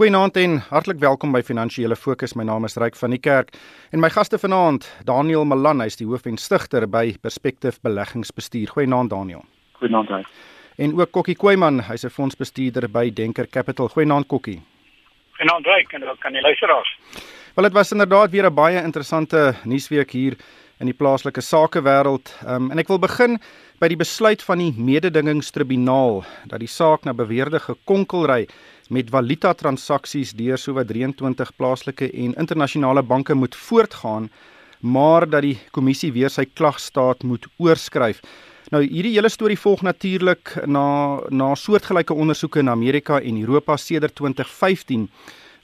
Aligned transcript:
Goeienaand 0.00 0.36
en 0.40 0.54
hartlik 0.70 0.96
welkom 0.98 1.34
by 1.34 1.42
Finansiële 1.44 1.96
Fokus. 1.96 2.32
My 2.32 2.46
naam 2.48 2.64
is 2.64 2.78
Ryk 2.80 2.94
van 2.96 3.12
die 3.12 3.18
Kerk 3.20 3.50
en 3.92 4.00
my 4.00 4.08
gaste 4.08 4.38
vanaand, 4.40 4.86
Daniel 5.04 5.44
Malan, 5.44 5.82
hy's 5.84 6.00
die 6.00 6.06
hoof 6.08 6.24
en 6.24 6.38
stigter 6.40 6.86
by 6.88 7.18
Perspective 7.20 7.76
Beleggingsbestuur. 7.84 8.72
Goeienaand 8.72 9.12
Daniel. 9.12 9.44
Goeienaand 9.76 10.08
Ryk. 10.08 10.30
En 10.80 10.94
ook 10.96 11.12
Kokkie 11.12 11.36
Kooiman, 11.36 11.82
hy's 11.90 12.06
'n 12.06 12.14
fondsbestuurder 12.16 12.88
by 12.88 13.12
Denker 13.12 13.46
Capital. 13.46 13.88
Goeienaand 13.88 14.26
Kokkie. 14.26 14.62
Goeienaand 15.36 15.66
Ryk 15.66 15.92
en 15.92 16.08
ook 16.08 16.20
kan 16.20 16.32
jy 16.32 16.40
luisteraars. 16.40 16.98
Wel 17.54 17.64
dit 17.64 17.72
was 17.72 17.92
inderdaad 17.92 18.30
weer 18.30 18.46
'n 18.46 18.54
baie 18.54 18.82
interessante 18.82 19.54
nuusweek 19.64 20.10
hier 20.10 20.36
in 20.78 20.86
die 20.86 20.96
plaaslike 20.96 21.40
sakewêreld. 21.40 22.34
Um, 22.48 22.70
en 22.70 22.78
ek 22.78 22.88
wil 22.88 22.98
begin 22.98 23.38
by 23.80 23.88
die 23.88 23.96
besluit 23.96 24.42
van 24.42 24.58
die 24.58 24.72
mededingingstribunaal 24.76 26.24
dat 26.46 26.58
die 26.58 26.68
saak 26.68 27.04
na 27.04 27.12
beweerde 27.12 27.60
gekonkelry 27.60 28.46
met 28.90 29.10
valuta 29.10 29.52
transaksies 29.54 30.32
deur 30.34 30.58
sowat 30.58 30.88
23 30.90 31.52
plaaslike 31.56 32.10
en 32.10 32.34
internasionale 32.34 33.02
banke 33.02 33.34
moet 33.34 33.54
voortgaan, 33.56 34.30
maar 34.80 35.28
dat 35.30 35.42
die 35.46 35.58
kommissie 35.70 36.12
weer 36.12 36.30
sy 36.30 36.44
klagstaat 36.54 37.22
moet 37.22 37.46
oorskryf. 37.62 38.22
Nou 38.70 38.82
hierdie 38.82 39.14
hele 39.16 39.30
storie 39.30 39.58
volg 39.58 39.82
natuurlik 39.86 40.56
na 40.66 41.20
na 41.30 41.54
soortgelyke 41.54 42.14
ondersoeke 42.14 42.62
in 42.62 42.70
Amerika 42.70 43.20
en 43.20 43.40
Europa 43.40 43.76
sedert 43.76 44.14
2015 44.14 45.08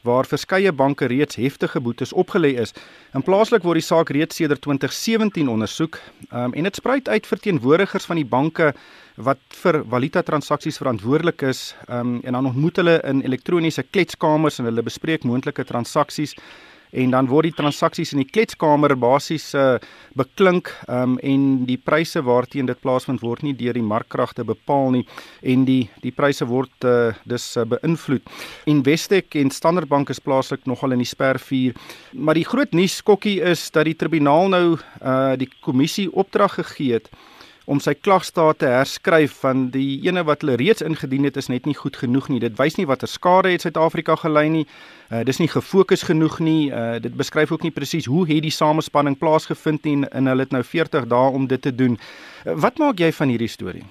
waar 0.06 0.28
verskeie 0.28 0.72
banke 0.72 1.08
reeds 1.10 1.38
heftige 1.40 1.80
boetes 1.82 2.14
opgelê 2.14 2.54
is. 2.62 2.72
In 3.14 3.24
plaaslik 3.26 3.66
word 3.66 3.80
die 3.80 3.86
saak 3.86 4.12
reeds 4.14 4.38
sedert 4.38 4.62
2017 4.64 5.50
ondersoek 5.50 5.98
um, 6.30 6.54
en 6.54 6.68
dit 6.68 6.78
spruit 6.78 7.08
uit 7.08 7.26
verteenwoordigers 7.26 8.06
van 8.08 8.20
die 8.20 8.28
banke 8.36 8.72
wat 9.16 9.40
vir 9.62 9.80
valuta 9.88 10.22
transaksies 10.22 10.78
verantwoordelik 10.80 11.42
is 11.48 11.74
um, 11.88 12.20
en 12.22 12.38
dan 12.38 12.50
ontmoet 12.52 12.80
hulle 12.82 12.96
in 13.08 13.24
elektroniese 13.24 13.86
kletskamers 13.90 14.60
en 14.60 14.68
hulle 14.70 14.84
bespreek 14.86 15.24
moontlike 15.24 15.64
transaksies 15.64 16.36
en 16.92 17.10
dan 17.10 17.28
word 17.30 17.50
die 17.50 17.56
transaksies 17.56 18.12
in 18.14 18.22
die 18.22 18.28
kletskamer 18.30 18.94
basies 18.98 19.52
uh, 19.54 19.76
beklink 20.16 20.70
um, 20.88 21.16
en 21.22 21.66
die 21.68 21.78
pryse 21.78 22.22
waarteen 22.24 22.66
dit 22.66 22.80
plaasvind 22.80 23.22
word 23.24 23.42
nie 23.46 23.54
deur 23.56 23.76
die 23.76 23.84
markkragte 23.84 24.44
bepaal 24.46 24.92
nie 24.96 25.04
en 25.42 25.66
die 25.68 25.88
die 26.02 26.14
pryse 26.14 26.46
word 26.46 26.88
uh, 26.88 27.12
dus 27.24 27.48
uh, 27.56 27.66
beïnvloed. 27.68 28.26
Investec 28.70 29.36
en 29.40 29.50
Standard 29.50 29.88
Bank 29.88 30.10
is 30.10 30.22
plaaslik 30.22 30.66
nogal 30.66 30.96
in 30.96 31.02
die 31.02 31.08
spervuur. 31.08 31.76
Maar 32.12 32.38
die 32.38 32.46
groot 32.46 32.72
nuus 32.76 32.98
skokkie 33.02 33.38
is 33.42 33.68
dat 33.70 33.88
die 33.88 33.96
tribunaal 33.98 34.52
nou 34.52 34.66
uh, 34.76 35.34
die 35.38 35.50
kommissie 35.60 36.08
opdrag 36.12 36.60
gegee 36.60 36.98
het 36.98 37.10
om 37.66 37.80
sy 37.82 37.96
klagstaat 37.98 38.60
te 38.62 38.68
herskryf 38.70 39.40
van 39.42 39.66
die 39.74 39.98
ene 40.06 40.22
wat 40.26 40.44
hulle 40.44 40.54
reeds 40.60 40.84
ingedien 40.86 41.26
het 41.26 41.36
is 41.40 41.50
net 41.50 41.66
nie 41.66 41.74
goed 41.74 41.98
genoeg 41.98 42.28
nie. 42.30 42.38
Dit 42.42 42.54
wys 42.60 42.78
nie 42.78 42.86
watter 42.86 43.10
skade 43.10 43.50
het 43.50 43.66
Suid-Afrika 43.66 44.14
gelei 44.22 44.46
nie. 44.54 44.64
Uh 45.10 45.24
dis 45.26 45.40
nie 45.42 45.50
gefokus 45.50 46.06
genoeg 46.06 46.38
nie. 46.38 46.70
Uh 46.70 47.02
dit 47.02 47.16
beskryf 47.18 47.50
ook 47.52 47.66
nie 47.66 47.74
presies 47.74 48.06
hoe 48.06 48.22
het 48.30 48.46
die 48.46 48.54
samespanning 48.54 49.18
plaasgevind 49.18 49.84
nie 49.84 49.98
en 50.06 50.30
hulle 50.30 50.46
het 50.46 50.54
nou 50.54 50.62
40 50.62 51.10
dae 51.10 51.34
om 51.40 51.50
dit 51.50 51.62
te 51.62 51.74
doen. 51.74 51.98
Uh, 52.46 52.54
wat 52.54 52.78
maak 52.78 53.02
jy 53.02 53.10
van 53.12 53.34
hierdie 53.34 53.50
storie? 53.50 53.84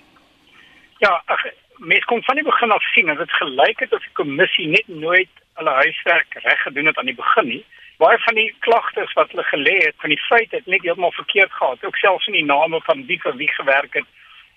Ja, 1.03 1.11
ag 1.27 1.43
mens 1.77 2.05
kom 2.07 2.23
van 2.23 2.39
die 2.39 2.47
begin 2.47 2.71
af 2.71 2.83
sien 2.93 3.11
dat 3.11 3.19
dit 3.19 3.31
gelyk 3.31 3.79
het 3.83 3.93
of 3.93 4.01
die 4.07 4.15
kommissie 4.15 4.67
net 4.71 4.87
nooit 4.87 5.31
hulle 5.59 5.71
huiswerk 5.83 6.39
reg 6.47 6.61
gedoen 6.63 6.85
het 6.85 6.97
aan 6.97 7.11
die 7.11 7.19
begin 7.19 7.47
nie 7.47 7.63
baie 7.97 8.19
van 8.19 8.35
die 8.35 8.55
klagtes 8.59 9.13
wat 9.13 9.31
hulle 9.31 9.43
gelê 9.43 9.75
het 9.85 9.95
van 10.03 10.09
die 10.09 10.21
feit 10.27 10.51
het 10.51 10.65
net 10.65 10.83
heeltemal 10.83 11.11
verkeerd 11.11 11.51
gehad. 11.51 11.85
Ook 11.85 11.95
selfs 11.95 12.27
in 12.27 12.37
die 12.39 12.45
name 12.45 12.81
van 12.81 13.05
wie 13.05 13.19
vir 13.21 13.35
wie 13.35 13.51
gewerk 13.53 13.93
het. 13.93 14.07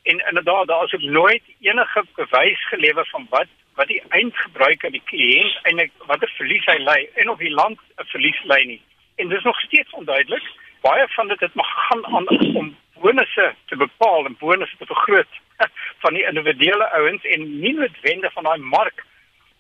En 0.03 0.19
inderdaad 0.29 0.67
daar 0.67 0.85
is 0.85 0.95
ook 0.95 1.03
nooit 1.03 1.43
enige 1.61 2.05
bewys 2.15 2.69
gelewer 2.69 3.07
van 3.07 3.27
wat 3.31 3.47
wat 3.79 3.87
die 3.87 4.03
eindgebruiker 4.09 4.91
die 4.91 5.03
kliënt 5.05 5.59
eintlik 5.63 5.93
watter 6.11 6.31
verlies 6.37 6.65
hy 6.67 6.79
ly 6.83 6.99
en 7.15 7.29
of 7.31 7.39
die 7.39 7.55
land 7.61 7.79
'n 7.79 8.11
verlies 8.15 8.41
ly 8.43 8.63
nie. 8.67 8.83
En 9.17 9.29
dis 9.29 9.43
nog 9.43 9.61
steeds 9.61 9.93
onduidelik. 9.93 10.43
Baie 10.81 11.07
van 11.09 11.29
dit 11.29 11.41
het 11.41 11.55
mag 11.55 11.71
gaan 11.89 12.07
aan 12.07 12.29
om 12.55 12.77
bonusse 13.01 13.55
te 13.67 13.77
bepaal 13.77 14.27
en 14.27 14.37
bonusse 14.39 14.77
te 14.77 14.87
vergroot 14.87 15.33
van 16.03 16.15
die 16.15 16.27
individuele 16.27 16.91
ouens 16.91 17.25
en 17.25 17.61
nie 17.61 17.75
noodwendig 17.75 18.33
van 18.33 18.45
daai 18.45 18.59
mark 18.59 19.05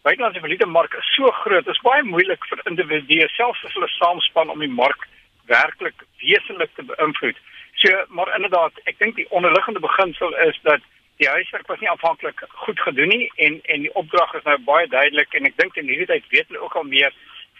buitelandse 0.06 0.40
valutamark 0.40 0.94
is 0.94 1.14
so 1.16 1.30
groot, 1.42 1.68
is 1.68 1.80
baie 1.86 2.02
moeilik 2.02 2.44
vir 2.50 2.62
individue 2.70 3.28
selfs 3.36 3.64
as 3.64 3.74
hulle 3.76 3.90
saamspan 3.96 4.50
om 4.50 4.60
die 4.64 4.74
mark 4.80 5.08
werklik 5.50 6.04
wesentlik 6.22 6.74
te 6.76 6.84
beïnvloed. 6.90 7.38
So, 7.82 8.04
maar 8.08 8.30
inderdaad, 8.36 8.78
ek 8.90 8.98
dink 8.98 9.16
die 9.16 9.28
onderliggende 9.30 9.80
beginsel 9.80 10.34
is 10.46 10.58
dat 10.62 10.84
die 11.18 11.28
huiswerk 11.28 11.66
was 11.66 11.80
nie 11.82 11.90
aanvanklik 11.90 12.42
goed 12.64 12.80
gedoen 12.80 13.10
nie 13.10 13.26
en 13.46 13.58
en 13.74 13.86
die 13.86 13.94
opdrag 14.00 14.34
is 14.38 14.44
nou 14.46 14.56
baie 14.66 14.86
duidelik 14.86 15.34
en 15.34 15.48
ek 15.50 15.56
dink 15.58 15.78
in 15.80 15.90
hierdie 15.90 16.10
tyd 16.10 16.26
weet 16.34 16.46
hulle 16.50 16.62
ook 16.62 16.76
al 16.78 16.86
meer 16.90 17.14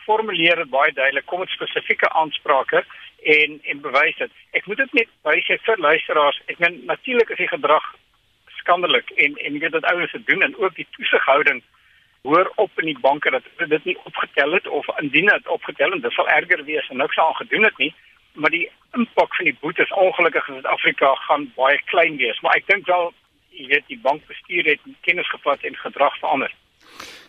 formuleer 0.05 0.63
dit 0.63 0.71
baie 0.71 0.93
duidelik 0.95 1.27
kom 1.27 1.43
met 1.43 1.55
spesifieke 1.55 2.11
aansprake 2.21 2.85
en 3.39 3.59
en 3.73 3.81
bewys 3.87 4.21
dit. 4.23 4.37
Ek 4.61 4.67
moet 4.67 4.83
dit 4.85 4.95
net 5.01 5.11
wys 5.27 5.51
vir 5.67 5.83
luisteraars. 5.87 6.39
Ek 6.47 6.63
meen 6.63 6.79
natuurlik 6.87 7.35
is 7.35 7.43
die 7.43 7.51
gedrag 7.51 7.89
skandelik 8.61 9.11
en 9.17 9.35
en 9.37 9.59
jy 9.59 9.65
weet 9.65 9.77
dat 9.79 9.91
ouens 9.91 10.15
dit 10.15 10.27
doen 10.31 10.47
en 10.47 10.57
ook 10.63 10.79
die 10.79 10.87
toesighouding 10.97 11.63
hoor 12.23 12.53
op 12.55 12.71
in 12.75 12.85
die 12.85 12.99
banke 13.01 13.31
dat 13.31 13.43
dit 13.69 13.85
nie 13.85 13.99
opgetel 14.05 14.53
het 14.53 14.69
of 14.69 14.87
indien 15.01 15.27
dit 15.27 15.49
opgetel 15.49 15.91
het, 15.91 16.03
dit 16.03 16.13
sal 16.13 16.29
erger 16.29 16.65
wees 16.65 16.89
en 16.89 16.97
niks 16.97 17.19
aan 17.19 17.35
gedoen 17.35 17.65
het 17.65 17.79
nie, 17.79 17.95
maar 18.33 18.51
die 18.51 18.71
impak 18.93 19.35
van 19.35 19.45
die 19.45 19.57
boetes 19.61 19.93
ongelukkig 19.93 20.49
in 20.49 20.55
Suid-Afrika 20.55 21.15
gaan 21.15 21.53
baie 21.57 21.81
klein 21.85 22.17
wees, 22.17 22.41
maar 22.41 22.57
ek 22.57 22.67
dink 22.67 22.87
wel 22.87 23.13
jy 23.59 23.67
weet 23.67 23.87
die 23.91 24.01
bankbestuur 24.03 24.65
het 24.65 24.81
kennis 25.01 25.31
gevat 25.31 25.63
en 25.67 25.77
gedrag 25.77 26.19
verander. 26.19 26.55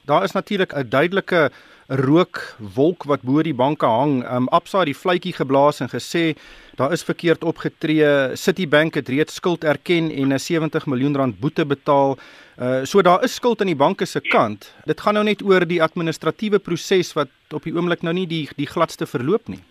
Daar 0.05 0.23
is 0.23 0.31
natuurlik 0.31 0.73
'n 0.73 0.89
duidelike 0.89 1.51
rookwolk 1.89 3.03
wat 3.09 3.23
bo 3.25 3.41
die 3.41 3.53
banke 3.53 3.85
hang. 3.89 4.21
Um 4.29 4.47
Absa 4.53 4.83
het 4.83 4.91
die 4.91 4.97
fluitjie 4.97 5.33
geblaas 5.33 5.81
en 5.81 5.89
gesê 5.89 6.35
daar 6.77 6.93
is 6.93 7.03
verkeerd 7.03 7.43
opgetree. 7.43 8.35
Citibank 8.37 8.95
het 8.95 9.09
reeds 9.09 9.35
skuld 9.35 9.63
erken 9.63 10.11
en 10.11 10.33
'n 10.33 10.39
70 10.39 10.85
miljoen 10.85 11.15
rand 11.15 11.39
boete 11.39 11.65
betaal. 11.65 12.17
Uh 12.61 12.85
so 12.85 13.01
daar 13.01 13.23
is 13.23 13.33
skuld 13.33 13.61
aan 13.61 13.73
die 13.73 13.75
banke 13.75 14.05
se 14.05 14.21
kant. 14.21 14.73
Dit 14.85 15.01
gaan 15.01 15.13
nou 15.13 15.25
net 15.25 15.41
oor 15.41 15.65
die 15.65 15.81
administratiewe 15.83 16.59
proses 16.59 17.13
wat 17.13 17.29
op 17.53 17.63
die 17.63 17.73
oomblik 17.73 18.01
nou 18.01 18.13
nie 18.13 18.27
die 18.27 18.49
die 18.55 18.67
gladste 18.67 19.05
verloop 19.05 19.47
nie. 19.47 19.63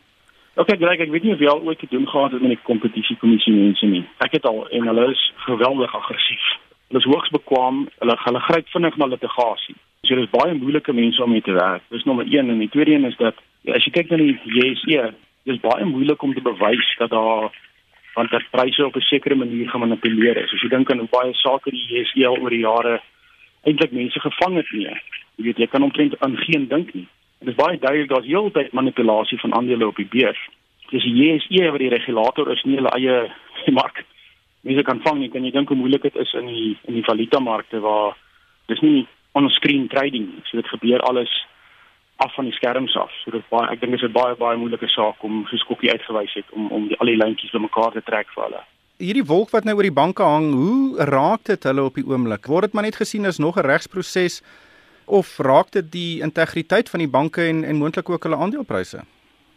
Okay, 0.56 0.76
Greg, 0.76 0.98
ek 0.98 1.10
weet 1.10 1.22
nie 1.22 1.32
of 1.32 1.38
jy 1.38 1.46
al 1.46 1.62
ooit 1.62 1.78
gedoen 1.78 2.08
gehad 2.08 2.32
het 2.32 2.40
met 2.40 2.50
die 2.50 2.62
kompetisiekommissie 2.62 3.52
mense 3.54 3.86
nie. 3.86 4.04
Ek 4.18 4.32
het 4.32 4.44
al 4.44 4.66
en 4.68 4.86
hulle 4.86 5.10
is 5.10 5.32
geweldig 5.36 5.94
aggressief. 5.94 6.46
Hulle 6.88 6.98
is 6.98 7.06
hoogs 7.06 7.30
bekwam. 7.30 7.86
Hulle 7.98 8.16
hulle 8.24 8.40
gryp 8.40 8.66
vinnig 8.68 8.96
na 8.96 9.06
litigasie. 9.06 9.76
So 10.08 10.16
dis 10.16 10.30
baie 10.32 10.54
moeilike 10.56 10.92
mense 10.96 11.20
om 11.20 11.34
mee 11.34 11.44
te 11.44 11.52
werk. 11.52 11.82
Dis 11.92 12.04
nommer 12.08 12.24
1 12.24 12.48
en 12.48 12.60
die 12.62 12.70
tweede 12.72 12.94
een 12.94 13.04
is 13.04 13.16
dat 13.20 13.36
ja, 13.68 13.74
as 13.76 13.84
jy 13.84 13.90
kyk 13.92 14.08
na 14.08 14.16
die 14.16 14.38
JSE, 14.54 15.10
dis 15.44 15.58
baie 15.60 15.84
moeilik 15.84 16.22
om 16.24 16.32
te 16.32 16.44
bewys 16.44 16.94
dat 16.96 17.12
daar 17.12 17.50
want 18.14 18.30
dat 18.32 18.46
pryse 18.50 18.86
op 18.86 18.96
'n 18.96 19.04
sekere 19.04 19.34
manier 19.34 19.68
gemanipuleer 19.68 20.36
is. 20.36 20.52
As 20.52 20.62
jy 20.62 20.68
dink 20.68 20.90
aan 20.90 21.04
hoe 21.04 21.12
baie 21.12 21.34
sake 21.34 21.70
die 21.70 21.84
JSE 21.90 22.26
al 22.26 22.40
oor 22.40 22.50
die 22.50 22.64
jare 22.64 23.00
eintlik 23.64 23.92
mense 23.92 24.20
gevang 24.20 24.56
het 24.56 24.70
nie. 24.72 24.86
Jy 25.36 25.44
weet 25.44 25.58
jy 25.58 25.66
kan 25.66 25.82
omtrent 25.82 26.20
aan 26.20 26.36
geen 26.36 26.68
dink 26.68 26.94
nie. 26.94 27.06
Dit 27.40 27.48
is 27.48 27.54
baie 27.54 27.78
duidelik 27.78 28.08
daar's 28.08 28.26
heeltyd 28.26 28.72
manipulasie 28.72 29.38
van 29.38 29.54
aandele 29.54 29.86
op 29.86 29.96
die 29.96 30.08
beurs. 30.08 30.40
Dis 30.90 31.04
die 31.04 31.14
JSE 31.14 31.70
wat 31.70 31.80
die 31.84 31.92
regulator 31.92 32.50
is, 32.50 32.64
nie 32.64 32.80
hulle 32.80 32.96
eie 32.96 33.30
mark. 33.80 34.04
Mense 34.60 34.82
kan 34.82 35.00
vang 35.04 35.18
nie, 35.18 35.28
kan 35.28 35.44
jy 35.44 35.50
dink 35.50 35.68
hoe 35.68 35.76
moeilik 35.76 36.02
dit 36.02 36.16
is 36.16 36.32
in 36.32 36.46
die 36.46 36.76
in 36.84 36.94
die 36.94 37.04
valuta 37.04 37.38
markte 37.40 37.80
waar 37.80 38.16
dis 38.66 38.80
nie 38.80 39.06
on-screen 39.38 39.86
trading. 39.88 40.28
So 40.48 40.60
dit 40.60 40.68
gebeur 40.74 41.00
alles 41.10 41.32
af 42.18 42.34
van 42.34 42.44
die 42.44 42.52
skerms 42.52 42.96
af. 42.96 43.12
So 43.22 43.30
dit 43.30 43.44
baie 43.52 43.70
ek 43.72 43.80
dink 43.80 43.94
dit 43.94 44.02
is 44.02 44.08
'n 44.08 44.12
baie 44.12 44.34
baie 44.36 44.56
moeilike 44.58 44.88
saak 44.88 45.22
om 45.22 45.46
so 45.50 45.56
skokkie 45.56 45.90
uitgewys 45.90 46.34
het 46.34 46.48
om 46.50 46.70
om 46.76 46.88
die, 46.88 46.98
al 46.98 47.06
die 47.06 47.20
lyntjies 47.22 47.54
bymekaar 47.54 47.92
te 47.92 48.02
trek 48.02 48.26
vir 48.34 48.44
hulle. 48.44 48.62
Hierdie 48.98 49.26
wolk 49.26 49.50
wat 49.50 49.64
nou 49.64 49.76
oor 49.76 49.86
die 49.86 50.00
banke 50.02 50.22
hang, 50.22 50.48
hoe 50.52 51.04
raak 51.06 51.44
dit 51.44 51.62
hulle 51.64 51.82
op 51.84 51.94
die 51.94 52.06
oomblik? 52.06 52.46
Word 52.46 52.66
dit 52.66 52.74
maar 52.74 52.82
net 52.82 52.96
gesien 52.96 53.26
as 53.26 53.38
nog 53.38 53.56
'n 53.56 53.66
regsproses 53.66 54.42
of 55.06 55.38
raak 55.38 55.70
dit 55.70 55.92
die 55.92 56.20
integriteit 56.20 56.90
van 56.90 57.00
die 57.00 57.12
banke 57.18 57.46
en 57.46 57.64
en 57.64 57.78
moontlik 57.78 58.10
ook 58.10 58.22
hulle 58.22 58.36
aandelepryse? 58.36 59.00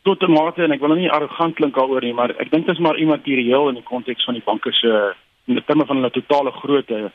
Tot 0.04 0.22
'n 0.22 0.32
mate 0.32 0.64
en 0.64 0.72
ek 0.72 0.80
wil 0.80 0.90
nou 0.90 1.00
nie 1.00 1.12
arrogant 1.12 1.56
klink 1.56 1.76
daaroor 1.76 2.02
nie, 2.02 2.14
maar 2.14 2.30
ek 2.30 2.52
dink 2.52 2.66
dit 2.66 2.76
is 2.76 2.82
maar 2.82 2.98
immaterieel 2.98 3.70
in 3.70 3.76
die 3.76 3.90
konteks 3.94 4.24
van 4.24 4.34
die 4.34 4.46
banke 4.46 4.72
se 4.72 5.16
in 5.48 5.64
terme 5.66 5.86
van 5.86 5.96
hulle 5.96 6.12
totale 6.12 6.52
grootte 6.52 7.12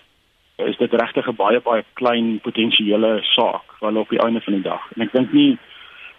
is 0.57 0.77
dit 0.77 0.93
regtig 0.93 1.29
'n 1.29 1.37
baie 1.37 1.61
baie 1.61 1.85
klein 1.95 2.41
potensiële 2.41 3.21
saak 3.23 3.79
wat 3.81 3.97
op 3.97 4.09
die 4.09 4.23
einde 4.25 4.41
van 4.41 4.53
die 4.53 4.63
dag. 4.63 4.83
En 4.95 5.03
ek 5.03 5.13
dink 5.13 5.33
nie 5.33 5.59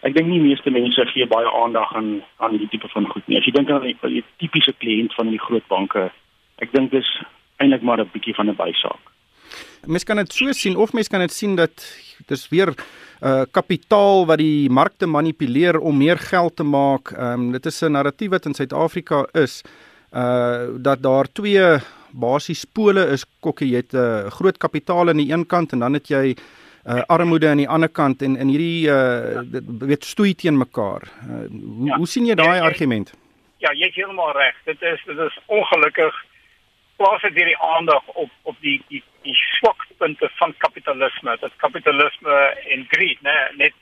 ek 0.02 0.14
dink 0.14 0.28
nie 0.28 0.40
meeste 0.40 0.70
mense 0.70 1.06
gee 1.06 1.26
baie 1.26 1.50
aandag 1.64 1.96
aan 1.96 2.22
aan 2.38 2.52
hierdie 2.52 2.70
tipe 2.70 2.88
van 2.88 3.08
goed 3.08 3.28
nie. 3.28 3.38
As 3.38 3.46
jy 3.46 3.52
dink 3.52 3.70
aan 3.70 3.82
die 3.82 4.24
tipiese 4.38 4.74
kliënt 4.78 5.14
van 5.14 5.30
die 5.30 5.40
groot 5.40 5.68
banke, 5.68 6.12
ek 6.58 6.72
dink 6.72 6.92
dis 6.92 7.10
eintlik 7.58 7.82
maar 7.82 8.00
'n 8.00 8.10
bietjie 8.14 8.36
van 8.36 8.50
'n 8.50 8.56
bysaak. 8.56 9.04
Mens 9.88 10.04
kan 10.04 10.18
dit 10.18 10.34
so 10.34 10.52
sien 10.52 10.76
of 10.76 10.94
mens 10.94 11.08
kan 11.08 11.20
dit 11.20 11.32
sien 11.32 11.56
dat 11.56 11.76
dis 12.28 12.50
weer 12.50 12.74
uh 13.22 13.44
kapitaal 13.52 14.26
wat 14.26 14.38
die 14.38 14.70
markte 14.70 15.08
manipuleer 15.08 15.80
om 15.80 15.98
meer 15.98 16.18
geld 16.18 16.56
te 16.56 16.64
maak. 16.64 17.12
Ehm 17.12 17.34
um, 17.34 17.52
dit 17.52 17.66
is 17.66 17.82
'n 17.82 17.92
narratief 17.92 18.30
wat 18.30 18.46
in 18.46 18.54
Suid-Afrika 18.54 19.26
is 19.34 19.64
uh 20.14 20.68
dat 20.78 21.02
daar 21.04 21.26
twee 21.32 21.80
basies 22.20 22.66
pole 22.66 23.04
is 23.14 23.26
kokkie 23.40 23.72
jy 23.72 23.84
het 23.84 23.94
'n 23.94 23.98
uh, 23.98 24.32
groot 24.32 24.58
kapitaal 24.58 25.10
aan 25.10 25.22
die 25.24 25.32
een 25.32 25.46
kant 25.46 25.74
en 25.74 25.80
dan 25.80 25.94
het 25.94 26.08
jy 26.08 26.36
uh, 26.88 27.02
armoede 27.08 27.50
aan 27.50 27.62
die 27.62 27.70
ander 27.70 27.90
kant 27.90 28.22
en 28.22 28.38
in 28.38 28.48
hierdie 28.48 28.88
uh, 28.90 29.44
weet 29.80 30.04
stoei 30.04 30.34
teen 30.36 30.58
mekaar. 30.58 31.04
Uh, 31.04 31.48
hoe, 31.52 31.88
ja. 31.88 31.98
hoe 31.98 32.08
sien 32.08 32.26
jy 32.26 32.36
daai 32.36 32.60
argument? 32.60 33.14
Ja, 33.58 33.74
jy 33.74 33.90
is 33.90 33.96
heeltemal 33.96 34.32
reg. 34.38 34.56
Dit 34.66 34.82
is 34.82 35.04
dit 35.06 35.18
is 35.18 35.40
ongelukkig 35.46 36.16
plaas 36.98 37.22
dit 37.22 37.34
weer 37.34 37.52
die 37.52 37.62
aandag 37.76 38.08
op 38.08 38.32
op 38.44 38.56
die 38.62 38.78
die 38.90 39.04
die 39.26 39.36
swakpunte 39.58 40.30
van 40.40 40.54
kapitalisme. 40.58 41.38
Dat 41.42 41.56
kapitalisme 41.64 42.38
en 42.74 42.86
greed, 42.94 43.22
né, 43.22 43.36
net 43.58 43.74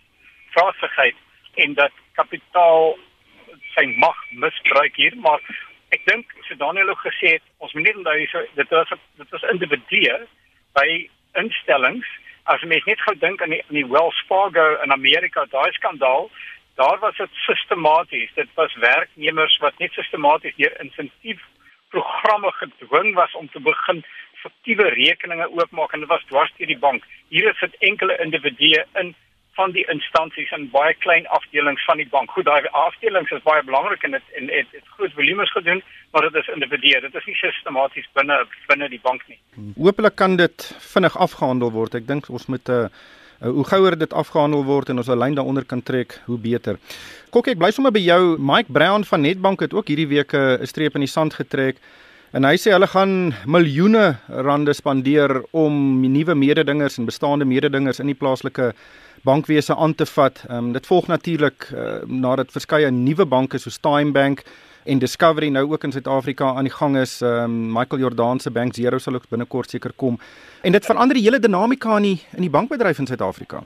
vraasigheid 0.56 1.16
en 1.54 1.74
dat 1.74 1.92
kapitaal 2.16 2.96
sy 3.76 3.86
mag 4.00 4.18
misbruik 4.32 4.96
hier, 4.96 5.16
maar 5.20 5.44
ek 5.96 6.04
dink 6.08 6.32
so 6.48 6.56
Daniel 6.60 6.92
het 6.94 7.04
gesê 7.04 7.38
moet 7.76 7.96
onthou 7.96 8.26
so 8.32 8.44
dit 8.56 8.70
was 8.70 8.94
dit 9.20 9.30
was 9.30 9.50
individue 9.52 10.18
by 10.74 10.88
instellings. 11.42 12.08
As 12.44 12.64
mens 12.64 12.84
net 12.86 13.02
gou 13.02 13.16
dink 13.20 13.42
aan 13.42 13.56
die, 13.56 13.64
die 13.68 13.88
Wells 13.88 14.20
Fargo 14.28 14.68
in 14.84 14.92
Amerika 14.92 15.46
daai 15.52 15.72
skandaal 15.80 16.30
daar 16.76 17.00
was 17.00 17.18
dit 17.18 17.42
sistematies 17.48 18.34
dit 18.36 18.50
was 18.60 18.76
werknemers 18.84 19.58
wat 19.64 19.78
net 19.80 19.92
sistematies 19.96 20.56
deur 20.56 20.80
insentief 20.84 21.44
programme 21.90 22.52
gedwing 22.52 23.14
was 23.16 23.36
om 23.36 23.50
te 23.50 23.60
begin 23.60 24.04
fiktiewe 24.44 24.90
rekeninge 24.98 25.48
oopmaak 25.52 25.94
en 25.94 26.04
dit 26.04 26.10
was 26.10 26.26
dwars 26.32 26.52
deur 26.58 26.68
die 26.68 26.82
bank. 26.88 27.04
Hier 27.34 27.48
is 27.52 27.60
dit 27.60 27.76
enkele 27.90 28.18
individue 28.24 28.84
in 29.02 29.16
van 29.56 29.72
die 29.72 29.86
instansies 29.92 30.52
in 30.52 30.68
baie 30.72 30.94
klein 31.06 31.28
afdelings 31.38 31.84
van 31.88 31.98
die 32.02 32.08
bank. 32.12 32.32
Goed, 32.36 32.46
daai 32.46 32.68
afdelings 32.72 33.32
is 33.32 33.44
baie 33.48 33.64
belangrik 33.64 34.04
en 34.04 34.16
dit 34.18 34.32
en 34.40 34.48
dit 34.52 34.72
het 34.78 34.94
groot 34.98 35.14
volumes 35.16 35.52
gedoen, 35.52 35.84
maar 36.12 36.28
dit 36.28 36.40
is 36.42 36.54
individue. 36.56 37.02
Dit 37.02 37.16
is 37.16 37.28
nie 37.32 37.38
sistematies 37.40 38.10
binne 38.20 38.42
binne 38.68 38.90
die 38.92 39.02
bank 39.04 39.24
nie. 39.32 39.40
Hoopelik 39.78 40.18
kan 40.20 40.36
dit 40.42 40.68
vinnig 40.94 41.18
afgehandel 41.28 41.72
word. 41.72 41.96
Ek 41.96 42.08
dink 42.08 42.30
ons 42.30 42.50
moet 42.52 42.70
'n 42.70 42.88
uh, 42.88 42.90
uh, 43.42 43.50
hoe 43.50 43.66
gouer 43.68 43.98
dit 43.98 44.14
afgehandel 44.14 44.64
word 44.64 44.90
en 44.90 44.98
ons 44.98 45.08
'n 45.08 45.20
lyn 45.20 45.36
daaronder 45.36 45.66
kan 45.66 45.84
trek, 45.84 46.20
hoe 46.26 46.38
beter. 46.38 46.80
Kok 47.32 47.48
ek 47.48 47.58
bly 47.58 47.72
sommer 47.72 47.92
by 47.92 48.00
jou. 48.00 48.38
Mike 48.40 48.72
Brown 48.72 49.04
van 49.04 49.22
Nedbank 49.22 49.60
het 49.60 49.74
ook 49.74 49.88
hierdie 49.88 50.08
week 50.08 50.34
'n 50.34 50.66
streep 50.66 50.96
in 50.96 51.02
die 51.02 51.16
sand 51.18 51.34
getrek. 51.34 51.78
En 52.34 52.44
hy 52.44 52.58
sê 52.58 52.72
hulle 52.72 52.88
gaan 52.88 53.34
miljoene 53.46 54.18
rande 54.28 54.74
spandeer 54.74 55.44
om 55.52 56.02
nuwe 56.02 56.36
mededingers 56.36 56.98
en 56.98 57.06
bestaande 57.06 57.46
mededingers 57.46 58.00
in 58.00 58.08
die 58.08 58.18
plaaslike 58.18 58.74
bankwese 59.26 59.76
aan 59.76 59.96
te 59.96 60.06
vat. 60.06 60.44
Ehm 60.48 60.58
um, 60.58 60.72
dit 60.74 60.88
volg 60.88 61.08
natuurlik 61.08 61.68
uh, 61.74 61.98
nadat 62.06 62.54
verskeie 62.54 62.92
nuwe 62.92 63.26
banke 63.26 63.58
soos 63.58 63.78
Time 63.78 64.12
Bank 64.12 64.44
en 64.86 65.00
Discovery 65.02 65.50
nou 65.50 65.66
ook 65.72 65.84
in 65.84 65.92
Suid-Afrika 65.92 66.52
aan 66.54 66.70
die 66.70 66.74
gang 66.74 66.98
is. 66.98 67.22
Ehm 67.22 67.44
um, 67.44 67.72
Michael 67.78 68.02
Jordan 68.02 68.40
se 68.40 68.52
Bank 68.52 68.74
Zero 68.74 68.98
sal 68.98 69.14
ook 69.14 69.30
binnekort 69.30 69.70
seker 69.70 69.94
kom. 69.96 70.20
En 70.62 70.72
dit 70.72 70.86
verander 70.86 71.18
die 71.18 71.24
hele 71.24 71.40
dinamika 71.40 71.98
in 71.98 72.08
die 72.10 72.20
in 72.36 72.42
die 72.42 72.54
bankbedryf 72.58 73.00
in 73.00 73.08
Suid-Afrika. 73.08 73.64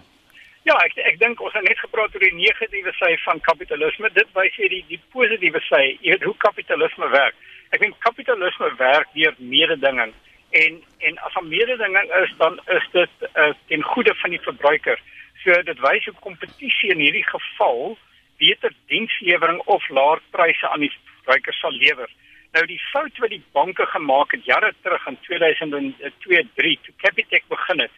Ja, 0.63 0.75
ek 0.85 0.97
ek 1.11 1.19
dink 1.19 1.41
ons 1.41 1.53
het 1.53 1.67
net 1.67 1.79
gepraat 1.79 2.15
oor 2.15 2.23
die 2.23 2.35
negatiewe 2.35 2.91
sy 2.99 3.11
van 3.25 3.39
kapitalisme. 3.41 4.09
Dit 4.13 4.31
wys 4.37 4.55
hier 4.55 4.69
die 4.69 4.83
die 4.87 5.01
positiewe 5.13 5.61
sy, 5.67 5.83
jy 6.01 6.15
weet 6.15 6.25
hoe 6.27 6.35
kapitalisme 6.45 7.07
werk. 7.13 7.35
Ek 7.69 7.83
dink 7.83 7.95
kapitalisme 8.05 8.71
werk 8.77 9.07
deur 9.13 9.35
mededinging 9.37 10.13
en 10.51 10.81
en 11.07 11.17
as 11.25 11.35
'n 11.41 11.47
mededinging 11.47 12.11
is 12.23 12.31
dan 12.37 12.59
is 12.75 12.85
dit 12.91 13.09
uh, 13.35 13.53
ten 13.67 13.83
goede 13.83 14.13
van 14.15 14.29
die 14.29 14.41
verbruiker. 14.41 14.99
So 15.43 15.61
dit 15.63 15.79
wys 15.79 16.05
hoe 16.05 16.15
kompetisie 16.19 16.91
in 16.93 17.03
hierdie 17.03 17.25
geval 17.27 17.97
beter 18.39 18.73
dienslewering 18.91 19.59
of 19.65 19.87
laer 19.89 20.19
pryse 20.35 20.67
aan 20.67 20.83
die 20.85 20.91
verbruikers 20.95 21.59
sal 21.59 21.75
lewer. 21.75 22.09
Nou 22.55 22.65
die 22.65 22.81
fout 22.91 23.17
wat 23.23 23.31
die 23.33 23.43
banke 23.53 23.85
gemaak 23.93 24.31
het 24.35 24.45
jare 24.45 24.71
terug 24.81 25.07
in 25.07 25.17
2002-3 25.27 26.77
toe 26.85 26.95
Capitec 27.03 27.43
begin 27.51 27.83
het, 27.85 27.95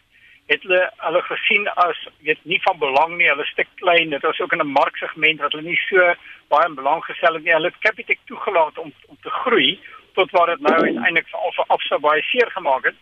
het 0.50 0.66
hulle 0.66 0.82
hulle 1.04 1.22
gesien 1.28 1.68
as 1.86 2.02
weet 2.26 2.42
nie 2.50 2.60
van 2.66 2.78
belang 2.82 3.16
nie, 3.16 3.30
hulle 3.30 3.46
stuk 3.48 3.70
klein, 3.80 4.12
dit 4.12 4.26
was 4.26 4.40
ook 4.40 4.52
in 4.52 4.60
'n 4.60 4.76
marksegment 4.76 5.40
wat 5.40 5.52
hulle 5.52 5.70
nie 5.70 5.80
so 5.88 6.14
baie 6.52 6.68
belang 6.74 7.04
gestel 7.04 7.34
het 7.34 7.44
nie. 7.44 7.54
Hulle 7.54 7.72
het 7.72 7.84
Capitec 7.86 8.18
toegelaat 8.26 8.78
om 8.78 8.92
om 9.06 9.16
te 9.22 9.30
groei 9.30 9.80
tot 10.14 10.30
waar 10.30 10.46
dit 10.46 10.60
nou 10.60 10.80
uiteindelik 10.82 11.28
vir 11.28 11.40
al 11.40 11.52
vir 11.52 11.64
afsou 11.66 11.98
baie 11.98 12.22
seer 12.22 12.50
gemaak 12.50 12.84
het 12.84 12.98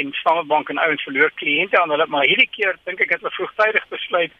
en 0.00 0.12
Standard 0.12 0.46
Bank 0.46 0.68
en 0.68 0.78
ouens 0.78 1.02
verloor 1.02 1.32
kliënte 1.40 1.80
aan 1.80 1.90
hulle 1.90 2.06
maar 2.06 2.26
hierdie 2.30 2.50
keer 2.56 2.76
dink 2.84 3.00
ek 3.00 3.14
het 3.14 3.22
hulle 3.22 3.38
vroegtydig 3.38 3.88
besluit 3.88 4.32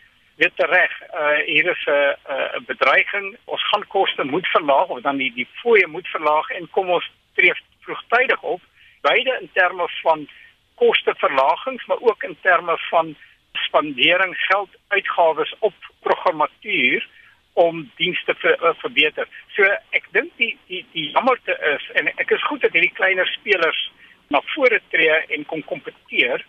weet 0.43 0.65
reg 0.71 0.95
uh, 1.03 1.41
hier 1.47 1.67
is 1.71 1.85
'n 1.87 1.91
uh, 1.91 2.15
'n 2.35 2.61
uh, 2.61 2.67
bedreiging 2.71 3.27
ons 3.45 3.69
gaan 3.71 3.87
koste 3.97 4.25
moet 4.25 4.47
verlaag 4.57 4.89
of 4.89 5.01
dan 5.01 5.17
die 5.17 5.33
die 5.35 5.49
fooie 5.63 5.87
moet 5.87 6.09
verlaag 6.09 6.51
en 6.51 6.71
kom 6.71 6.91
ons 6.91 7.11
tree 7.35 7.55
vroegtydig 7.87 8.43
op 8.43 8.61
beide 9.01 9.39
in 9.41 9.51
terme 9.53 9.87
van 10.03 10.29
kosteverlagings 10.75 11.87
maar 11.87 12.01
ook 12.01 12.23
in 12.23 12.37
terme 12.41 12.79
van 12.91 13.17
spandering 13.53 14.35
geld 14.37 14.71
uitgawes 14.89 15.55
op 15.59 15.75
programmatuur 16.01 17.09
om 17.55 17.91
dienste 17.97 18.35
ver, 18.35 18.59
uh, 18.63 18.75
verbeter. 18.83 19.29
So 19.55 19.63
ek 19.95 20.09
dink 20.11 20.33
die 20.37 20.57
die 20.67 20.83
die 20.93 21.11
jammerte 21.11 21.55
is 21.75 21.85
en 21.95 22.11
ek 22.19 22.35
is 22.35 22.47
goed 22.49 22.65
dat 22.67 22.75
hierdie 22.75 22.95
kleiner 22.99 23.27
spelers 23.27 23.81
na 24.29 24.41
vore 24.55 24.81
tree 24.91 25.17
en 25.37 25.47
kom 25.47 25.65
kompeteer, 25.65 26.45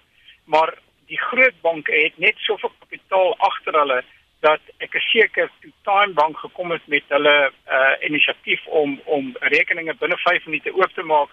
maar 0.46 0.74
die 1.08 1.20
groot 1.22 1.58
banke 1.62 1.94
het 1.94 2.18
net 2.18 2.38
soveel 2.38 2.72
kapitaal 2.80 3.36
agter 3.38 3.80
hulle 3.80 4.02
dat 4.46 4.62
ek 4.84 4.94
is 5.00 5.06
seker 5.12 5.50
toe 5.62 5.72
Time 5.88 6.14
Bank 6.14 6.38
gekom 6.38 6.74
het 6.76 6.86
met 6.92 7.06
hulle 7.14 7.36
uh 7.78 7.94
inisiatief 8.08 8.66
om 8.82 9.00
om 9.18 9.34
rekeninge 9.56 9.96
binne 10.02 10.18
5 10.24 10.46
minute 10.46 10.74
oop 10.74 10.94
te 10.94 11.06
maak, 11.14 11.30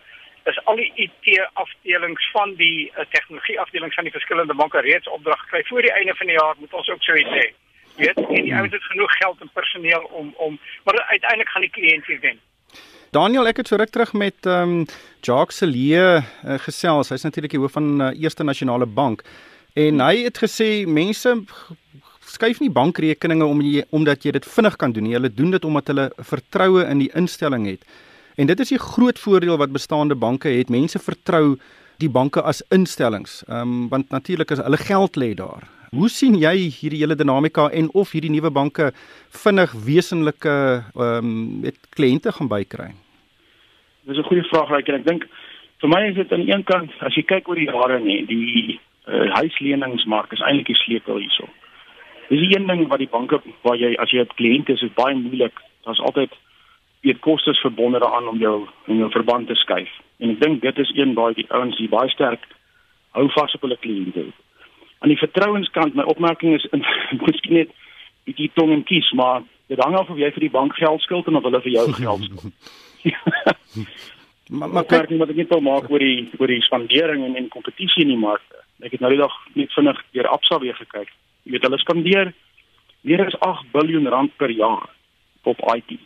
is 0.50 0.60
al 0.64 0.76
die 0.80 0.92
IT 1.04 1.26
afdelings 1.64 2.30
van 2.34 2.54
die 2.60 2.90
uh, 2.90 3.04
tegnologie 3.14 3.58
afdelings 3.60 3.94
van 3.94 4.08
die 4.08 4.14
verskillende 4.14 4.54
banke 4.54 4.80
reeds 4.80 5.08
opdrag 5.08 5.40
gekry 5.44 5.64
voor 5.68 5.82
die 5.82 5.92
einde 5.98 6.14
van 6.14 6.30
die 6.30 6.38
jaar 6.38 6.54
moet 6.58 6.72
ons 6.80 6.88
ook 6.88 7.02
so 7.02 7.14
iets 7.14 7.36
hê. 7.40 7.48
Jy 7.96 8.08
weet, 8.08 8.22
en 8.24 8.46
die 8.48 8.54
ouens 8.54 8.72
het 8.72 8.88
genoeg 8.90 9.12
geld 9.20 9.40
en 9.40 9.52
personeel 9.52 10.08
om 10.20 10.32
om 10.46 10.58
maar 10.84 11.02
uiteindelik 11.02 11.48
gaan 11.48 11.66
die 11.68 11.76
kliënt 11.76 12.06
hier 12.06 12.20
wen. 12.20 12.40
Daniel, 13.12 13.44
ek 13.44 13.58
het 13.60 13.68
so 13.68 13.76
ruk 13.76 13.90
terug 13.92 14.14
met 14.16 14.46
ehm 14.48 14.70
um, 14.72 14.84
Jacques 15.20 15.58
Celie 15.60 15.98
uh, 16.00 16.22
gesels. 16.64 17.10
Hy's 17.12 17.26
natuurlik 17.26 17.52
die 17.52 17.58
hoof 17.60 17.74
van 17.76 17.90
uh, 18.00 18.06
Eerste 18.16 18.40
Nasionale 18.42 18.86
Bank 18.88 19.20
en 19.76 20.00
hy 20.00 20.22
het 20.24 20.40
gesê 20.40 20.86
mense 20.88 21.34
skuif 22.24 22.62
nie 22.64 22.70
bankrekeninge 22.72 23.44
om 23.44 23.60
jy, 23.60 23.84
omdat 23.92 24.24
jy 24.24 24.32
dit 24.38 24.48
vinnig 24.54 24.78
kan 24.80 24.96
doen 24.96 25.04
nie. 25.04 25.12
Hulle 25.18 25.28
doen 25.28 25.52
dit 25.52 25.68
omdat 25.68 25.92
hulle 25.92 26.08
vertroue 26.30 26.86
in 26.88 27.04
die 27.04 27.10
instelling 27.12 27.68
het. 27.68 27.84
En 28.40 28.48
dit 28.48 28.64
is 28.64 28.72
die 28.72 28.80
groot 28.80 29.20
voordeel 29.20 29.60
wat 29.60 29.76
bestaande 29.76 30.16
banke 30.16 30.48
het. 30.48 30.72
Mense 30.72 30.96
vertrou 30.96 31.58
die 32.00 32.08
banke 32.08 32.40
as 32.40 32.64
instellings. 32.72 33.42
Ehm 33.50 33.76
um, 33.76 33.86
want 33.92 34.08
natuurlik 34.08 34.56
is 34.56 34.64
hulle 34.64 34.80
geld 34.80 35.20
lê 35.20 35.34
daar. 35.36 35.68
Hoe 35.92 36.08
sien 36.08 36.40
jy 36.40 36.56
hierdie 36.72 37.04
hele 37.04 37.20
dinamika 37.20 37.68
en 37.68 37.92
of 37.92 38.16
hierdie 38.16 38.32
nuwe 38.32 38.48
banke 38.48 38.94
vinnig 39.44 39.76
wesenlike 39.84 40.58
ehm 40.96 41.32
um, 41.60 41.72
kliënte 41.92 42.32
gaan 42.32 42.48
bykry? 42.48 42.92
Dis 44.06 44.18
'n 44.18 44.28
goeie 44.28 44.44
vraag 44.50 44.68
raak 44.68 44.88
en 44.88 45.00
ek 45.00 45.06
dink 45.06 45.26
vir 45.80 45.88
my 45.88 46.02
is 46.08 46.14
dit 46.14 46.32
aan 46.32 46.44
die 46.44 46.52
een 46.52 46.64
kant 46.64 46.90
as 47.00 47.14
jy 47.14 47.22
kyk 47.22 47.48
oor 47.48 47.56
die 47.56 47.70
jare 47.70 47.98
nê, 48.00 48.26
die 48.26 48.80
uh, 49.06 49.30
huisleningsmark 49.34 50.32
is 50.32 50.40
eintlik 50.40 50.66
die 50.66 50.82
sleutel 50.84 51.16
hierso. 51.16 51.48
Dis 52.28 52.40
die 52.40 52.56
een 52.56 52.66
ding 52.66 52.88
wat 52.88 52.98
die 52.98 53.10
banke 53.10 53.40
waar 53.62 53.76
jy 53.76 53.94
as 53.98 54.10
jy 54.10 54.20
'n 54.20 54.34
kliënt 54.36 54.68
is, 54.68 54.82
is 54.82 54.94
baie 54.94 55.14
moeilik. 55.14 55.54
Daar's 55.84 56.00
altyd 56.00 56.30
weet 57.02 57.20
kostes 57.20 57.58
verbonde 57.60 57.98
daaraan 57.98 58.28
om 58.28 58.38
jou 58.38 58.68
om 58.86 58.98
jou 58.98 59.10
verband 59.10 59.46
te 59.46 59.54
skuif. 59.54 59.90
En 60.18 60.30
ek 60.30 60.40
dink 60.40 60.62
dit 60.62 60.78
is 60.78 60.92
een 60.94 61.14
baie 61.14 61.34
die 61.34 61.50
ouens 61.50 61.76
die 61.76 61.88
baie 61.88 62.08
sterk 62.08 62.46
hou 63.10 63.28
vas 63.28 63.54
op 63.54 63.60
hulle 63.62 63.76
kliënte 63.76 64.32
aan 65.02 65.10
die 65.10 65.18
vertrouenskant 65.18 65.94
my 65.98 66.04
opmerking 66.06 66.54
is 66.54 66.66
miskien 67.26 67.58
net 67.58 67.74
bietjie 68.28 68.50
tong 68.54 68.70
en 68.70 68.84
kies 68.86 69.10
maar 69.18 69.42
dit 69.72 69.80
hang 69.82 69.96
af 69.98 70.10
of 70.12 70.20
jy 70.20 70.30
vir 70.36 70.46
die 70.46 70.54
bank 70.54 70.76
geld 70.78 71.02
skuld 71.02 71.26
en 71.26 71.40
of 71.40 71.46
hulle 71.48 71.60
vir 71.64 71.74
jou 71.74 71.86
geld 71.98 72.28
skuld. 72.28 72.50
maar 74.58 74.68
maar 74.68 74.84
kyk 74.84 75.12
wat 75.18 75.32
ek 75.32 75.40
net 75.42 75.52
wil 75.54 75.64
maak 75.64 75.90
oor 75.90 76.02
die 76.02 76.28
oor 76.38 76.52
die 76.52 76.62
spandering 76.66 77.24
en 77.26 77.36
en 77.40 77.48
kompetisie 77.52 78.04
in 78.04 78.14
die 78.14 78.20
mark. 78.20 78.44
Ek 78.82 78.94
het 78.96 79.00
nou 79.00 79.12
die 79.12 79.20
dag 79.22 79.34
net 79.58 79.72
vinnig 79.72 80.00
deur 80.12 80.28
Absa 80.28 80.58
weer 80.58 80.74
gekyk. 80.74 81.10
Jy 81.44 81.54
weet 81.54 81.68
hulle 81.68 81.78
spandeer 81.78 82.32
meer 83.02 83.26
as 83.26 83.38
8 83.40 83.72
miljard 83.74 84.10
rand 84.14 84.36
per 84.36 84.50
jaar 84.50 84.90
op 85.42 85.62
IT. 85.74 85.98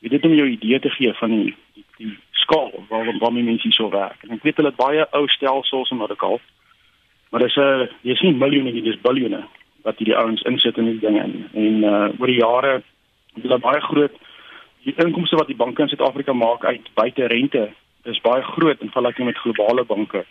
Jy 0.00 0.12
dit 0.14 0.24
om 0.24 0.34
jou 0.34 0.46
idee 0.48 0.80
te 0.80 0.90
gee 0.90 1.12
van 1.20 1.34
die 1.34 1.56
die, 1.74 1.84
die 1.98 2.14
skaal 2.44 2.72
waarom 2.88 3.18
waarom 3.18 3.44
mense 3.44 3.72
so 3.72 3.90
werk. 3.90 4.22
En 4.24 4.38
ek 4.38 4.46
weet 4.46 4.60
hulle 4.60 4.72
het 4.72 4.80
baie 4.80 5.08
ou 5.12 5.26
stelsels 5.28 5.90
en 5.90 6.04
wat 6.04 6.16
ek 6.16 6.22
al 6.22 6.40
Maar 7.30 7.40
dis 7.40 7.56
'n 7.56 7.88
dis 8.02 8.20
nie 8.20 8.34
miljoene 8.34 8.72
nie, 8.72 8.82
dis 8.82 9.00
biljoene 9.00 9.44
wat 9.82 9.98
hierdie 9.98 10.16
ouens 10.16 10.42
insit 10.42 10.76
in 10.76 10.84
hierdie 10.84 11.06
dinge 11.06 11.22
in. 11.24 11.48
En 11.52 11.74
uh 11.82 12.20
oor 12.20 12.26
die 12.26 12.40
jare 12.40 12.72
het 13.34 13.42
hulle 13.42 13.58
baie 13.58 13.80
groot 13.80 14.14
die 14.84 14.94
inkomste 15.04 15.36
wat 15.36 15.46
die 15.50 15.56
banke 15.56 15.82
in 15.82 15.88
Suid-Afrika 15.88 16.32
maak 16.32 16.64
uit 16.64 16.88
buite 16.94 17.26
rente 17.26 17.68
is 18.04 18.20
baie 18.24 18.42
groot 18.42 18.80
in 18.80 18.92
vergelyking 18.94 19.26
met 19.26 19.40
globale 19.42 19.84
banke. 19.84 20.24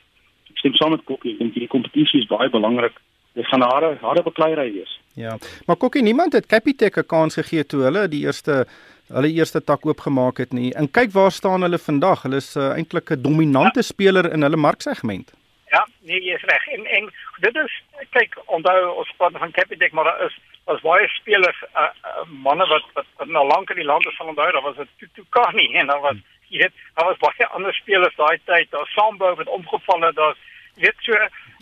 Ek 0.50 0.62
stem 0.62 0.75
saam 0.80 0.96
met 0.96 1.04
Kokkie, 1.06 1.36
ek 1.36 1.44
dink 1.44 1.58
hierdie 1.58 1.72
kompetisie 1.72 2.24
is 2.24 2.30
baie 2.30 2.50
belangrik. 2.50 2.96
Dit 3.38 3.46
gaan 3.51 3.62
harde 3.62 3.98
harde 4.01 4.24
bekleierery 4.25 4.74
wees. 4.74 4.94
Ja. 5.13 5.38
Maar 5.66 5.77
Kokkie, 5.77 6.01
niemand 6.01 6.34
het 6.34 6.48
Capitec 6.48 6.98
'n 6.98 7.06
kans 7.06 7.36
gegee 7.36 7.66
toe 7.66 7.84
hulle 7.84 8.08
die 8.08 8.25
eerste 8.25 8.66
hulle 9.08 9.32
eerste 9.32 9.62
tak 9.63 9.86
oopgemaak 9.86 10.38
het 10.38 10.54
nie. 10.54 10.74
En 10.74 10.92
kyk 10.92 11.12
waar 11.12 11.32
staan 11.32 11.62
hulle 11.62 11.77
vandag. 11.77 12.24
Hulle 12.24 12.36
is 12.36 12.56
uh, 12.56 12.74
eintlik 12.75 13.12
'n 13.12 13.22
dominante 13.22 13.80
ja. 13.80 13.89
speler 13.94 14.34
in 14.34 14.42
hulle 14.42 14.58
marksegment. 14.58 15.32
Ja, 15.69 15.88
nee, 16.07 16.21
jy 16.24 16.36
is 16.36 16.45
reg. 16.47 16.67
En 16.67 16.86
en 16.86 17.09
dit 17.43 17.55
is 17.55 17.74
kyk, 18.15 18.38
onthou 18.45 18.77
ons 19.01 19.13
praat 19.17 19.36
van 19.41 19.51
Capitec, 19.51 19.91
maar 19.91 20.03
daar 20.03 20.21
is 20.25 20.38
was 20.67 20.81
baie 20.83 21.07
spelers 21.07 21.59
uh, 21.63 21.88
uh, 22.03 22.24
manne 22.43 22.67
wat 22.67 22.86
wat, 22.93 23.05
wat 23.17 23.27
nou 23.27 23.45
lank 23.47 23.69
in 23.69 23.79
die 23.81 23.88
land 23.88 24.05
is 24.05 24.15
sal 24.15 24.31
onthou, 24.31 24.51
daar 24.51 24.62
was 24.62 24.77
'n 24.77 24.89
Tutu 24.97 25.24
Kani 25.29 25.67
en 25.79 25.88
daar 25.88 26.00
was 26.00 26.17
jy 26.47 26.57
weet, 26.63 26.74
daar 26.95 27.05
was 27.05 27.17
baie 27.17 27.47
ander 27.47 27.74
spelers 27.74 28.15
daai 28.15 28.39
tyd. 28.45 28.71
Daar 28.71 28.88
Sambo 28.95 29.38
het 29.38 29.47
omgeval 29.47 30.01
het, 30.01 30.15
daar 30.15 30.36
weet 30.75 30.95
so 31.00 31.13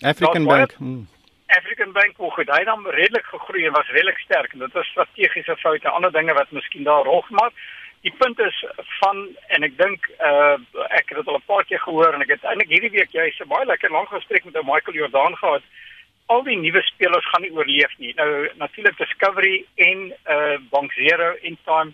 African 0.01 0.45
Bank. 0.45 0.73
Hmm. 0.73 1.07
African 1.47 1.91
Bank 1.91 2.13
hoe 2.17 2.31
goed 2.31 2.49
hy 2.49 2.63
dan 2.63 2.87
redelik 2.87 3.25
gegroei 3.25 3.65
en 3.65 3.73
was 3.73 3.89
redelik 3.89 4.17
sterk 4.17 4.53
en 4.53 4.59
dit 4.59 4.75
is 4.75 4.87
strategiese 4.87 5.57
foute, 5.57 5.89
ander 5.89 6.11
dinge 6.11 6.33
wat 6.33 6.51
miskien 6.51 6.83
daar 6.83 7.03
rog 7.03 7.29
maar 7.29 7.51
die 8.05 8.13
punt 8.17 8.39
is 8.39 8.65
van 8.99 9.27
en 9.47 9.65
ek 9.65 9.77
dink 9.77 10.09
uh 10.21 10.57
ek 10.89 11.09
het 11.09 11.17
dit 11.17 11.27
al 11.27 11.37
'n 11.37 11.45
paar 11.45 11.65
keer 11.65 11.79
gehoor 11.79 12.13
en 12.13 12.21
ek 12.21 12.33
het 12.35 12.43
eintlik 12.43 12.69
hierdie 12.69 12.95
week 12.97 13.11
juist 13.11 13.41
'n 13.41 13.47
baie 13.47 13.65
lekker 13.65 13.91
lang 13.91 14.07
gesprek 14.07 14.43
met 14.45 14.55
ou 14.55 14.63
Michael 14.63 14.97
Jordan 14.97 15.35
gehad. 15.37 15.61
Al 16.25 16.43
die 16.43 16.57
nuwe 16.57 16.81
spelers 16.81 17.29
gaan 17.29 17.41
nie 17.41 17.53
oorleef 17.53 17.93
nie. 17.97 18.13
Nou 18.15 18.49
natuurlik 18.55 18.97
Discovery 18.97 19.65
en 19.75 20.13
uh 20.27 20.57
Bank 20.69 20.91
Zero 20.91 21.35
in 21.41 21.57
time 21.65 21.93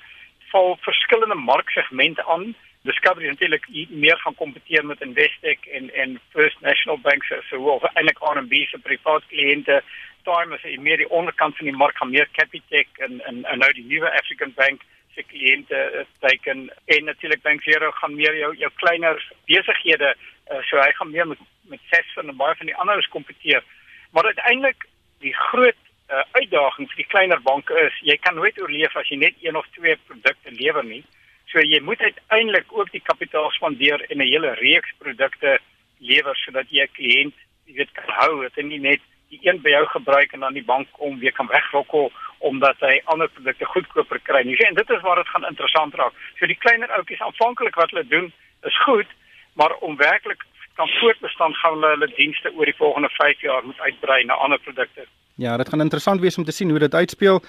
val 0.52 0.78
verskillende 0.82 1.36
marksegmente 1.36 2.26
aan. 2.26 2.56
Discovery 2.82 3.28
natuurlik 3.28 3.66
meer 3.90 4.18
gaan 4.18 4.36
kompeteer 4.36 4.86
met 4.86 5.02
Investec 5.02 5.66
en 5.66 5.94
en 5.94 6.20
First 6.30 6.62
National 6.62 7.00
Bank 7.00 7.24
se 7.24 7.42
so 7.50 7.58
of 7.58 7.84
eintlik 7.84 8.20
RMB 8.20 8.54
se 8.54 8.78
privaat 8.78 9.24
kliënte. 9.28 9.82
Time 10.24 10.56
is 10.56 10.78
meer 10.80 10.98
die 10.98 11.10
onderkant 11.10 11.58
van 11.58 11.66
die 11.66 11.76
mark 11.76 11.98
gaan 11.98 12.10
meer 12.10 12.28
Capitec 12.32 12.88
en 12.98 13.22
en, 13.22 13.46
en 13.46 13.58
nou 13.60 13.72
die 13.74 13.86
nuwe 13.86 14.12
African 14.12 14.54
Bank 14.56 14.82
se 15.16 15.24
kliënte 15.24 15.76
eh, 15.76 16.06
teiken 16.20 16.70
en 16.86 17.04
natuurlik 17.06 17.42
Bank 17.42 17.64
Zero 17.64 17.92
gaan 17.92 18.16
meer 18.16 18.38
jou 18.38 18.56
jou 18.56 18.72
kleiner 18.76 19.20
besighede 19.46 20.16
uh, 20.52 20.62
so 20.68 20.80
hy 20.80 20.92
gaan 20.98 21.12
meer 21.12 21.28
met 21.28 21.40
met 21.72 21.80
ses 21.92 22.14
van 22.16 22.36
baie 22.36 22.56
van 22.60 22.68
die 22.68 22.76
anderes 22.76 23.08
kompeteer. 23.08 23.64
Maar 24.12 24.26
uiteindelik 24.26 24.88
die 25.24 25.34
groot 25.34 25.78
uh, 26.12 26.24
uitdaging 26.32 26.90
vir 26.90 27.00
die 27.00 27.12
kleiner 27.14 27.42
banke 27.42 27.78
is 27.86 28.00
jy 28.08 28.18
kan 28.20 28.36
nooit 28.36 28.60
oorleef 28.60 28.96
as 29.00 29.10
jy 29.10 29.18
net 29.22 29.38
een 29.40 29.56
of 29.56 29.68
twee 29.78 29.96
produkte 30.08 30.52
lewer 30.52 30.84
nie. 30.84 31.04
So 31.52 31.64
jy 31.64 31.80
moet 31.84 32.02
uiteindelik 32.02 32.74
ook 32.76 32.92
die 32.92 33.04
kapitaal 33.04 33.52
spandeer 33.52 34.04
en 34.10 34.18
'n 34.18 34.32
hele 34.34 34.54
reeks 34.60 34.92
produkte 34.98 35.60
lewer 36.00 36.36
sodat 36.44 36.68
jy 36.70 36.84
'n 36.84 36.96
kliënt, 36.98 37.38
jy 37.66 37.74
weet, 37.80 37.92
kan 37.92 38.12
hou, 38.20 38.50
dit 38.50 38.66
nie 38.66 38.80
net 38.80 39.02
die 39.30 39.40
een 39.48 39.62
by 39.62 39.70
jou 39.70 39.86
gebruik 39.86 40.34
en 40.34 40.40
dan 40.40 40.54
die 40.54 40.68
bank 40.74 40.88
om 40.98 41.20
weer 41.20 41.32
kan 41.32 41.48
wegrokkel 41.48 42.12
omdat 42.50 42.80
hy 42.80 43.00
ander 43.14 43.30
produkte 43.30 43.66
goedkoper 43.66 44.20
kry. 44.28 44.44
Nie. 44.46 44.58
En 44.68 44.78
dit 44.78 44.90
is 44.90 45.02
waar 45.06 45.22
dit 45.22 45.34
gaan 45.34 45.46
interessant 45.50 45.96
raak. 45.96 46.14
So 46.40 46.50
die 46.50 46.58
kleiner 46.58 46.92
ouppies 46.98 47.22
aanvanklik 47.22 47.76
wat 47.76 47.94
hulle 47.94 48.08
doen 48.08 48.32
is 48.70 48.78
goed, 48.86 49.10
maar 49.54 49.76
om 49.86 49.98
werklik 49.98 50.46
kan 50.80 50.90
voortbestaan 51.00 51.54
gaan 51.54 51.74
hulle 51.74 51.94
hulle 51.96 52.14
dienste 52.16 52.54
oor 52.56 52.66
die 52.66 52.78
volgende 52.78 53.10
5 53.10 53.42
jaar 53.42 53.66
moet 53.66 53.80
uitbrei 53.80 54.24
na 54.26 54.34
ander 54.34 54.60
produkte. 54.60 55.06
Ja, 55.36 55.58
dit 55.58 55.70
gaan 55.70 55.82
interessant 55.82 56.22
wees 56.22 56.38
om 56.38 56.44
te 56.44 56.52
sien 56.52 56.70
hoe 56.70 56.80
dit 56.80 56.94
uitspeel. 56.94 57.42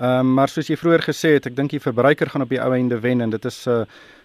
Ehm 0.00 0.20
um, 0.20 0.32
maar 0.34 0.48
soos 0.48 0.70
jy 0.70 0.78
vroeër 0.80 1.02
gesê 1.04 1.34
het, 1.34 1.46
ek 1.50 1.56
dink 1.56 1.74
die 1.74 1.82
verbruiker 1.82 2.30
gaan 2.32 2.40
op 2.40 2.48
die 2.48 2.60
ou 2.62 2.70
einde 2.72 2.96
wen 3.04 3.20
en 3.20 3.30
dit 3.34 3.44
is 3.44 3.66
uh 3.68 3.82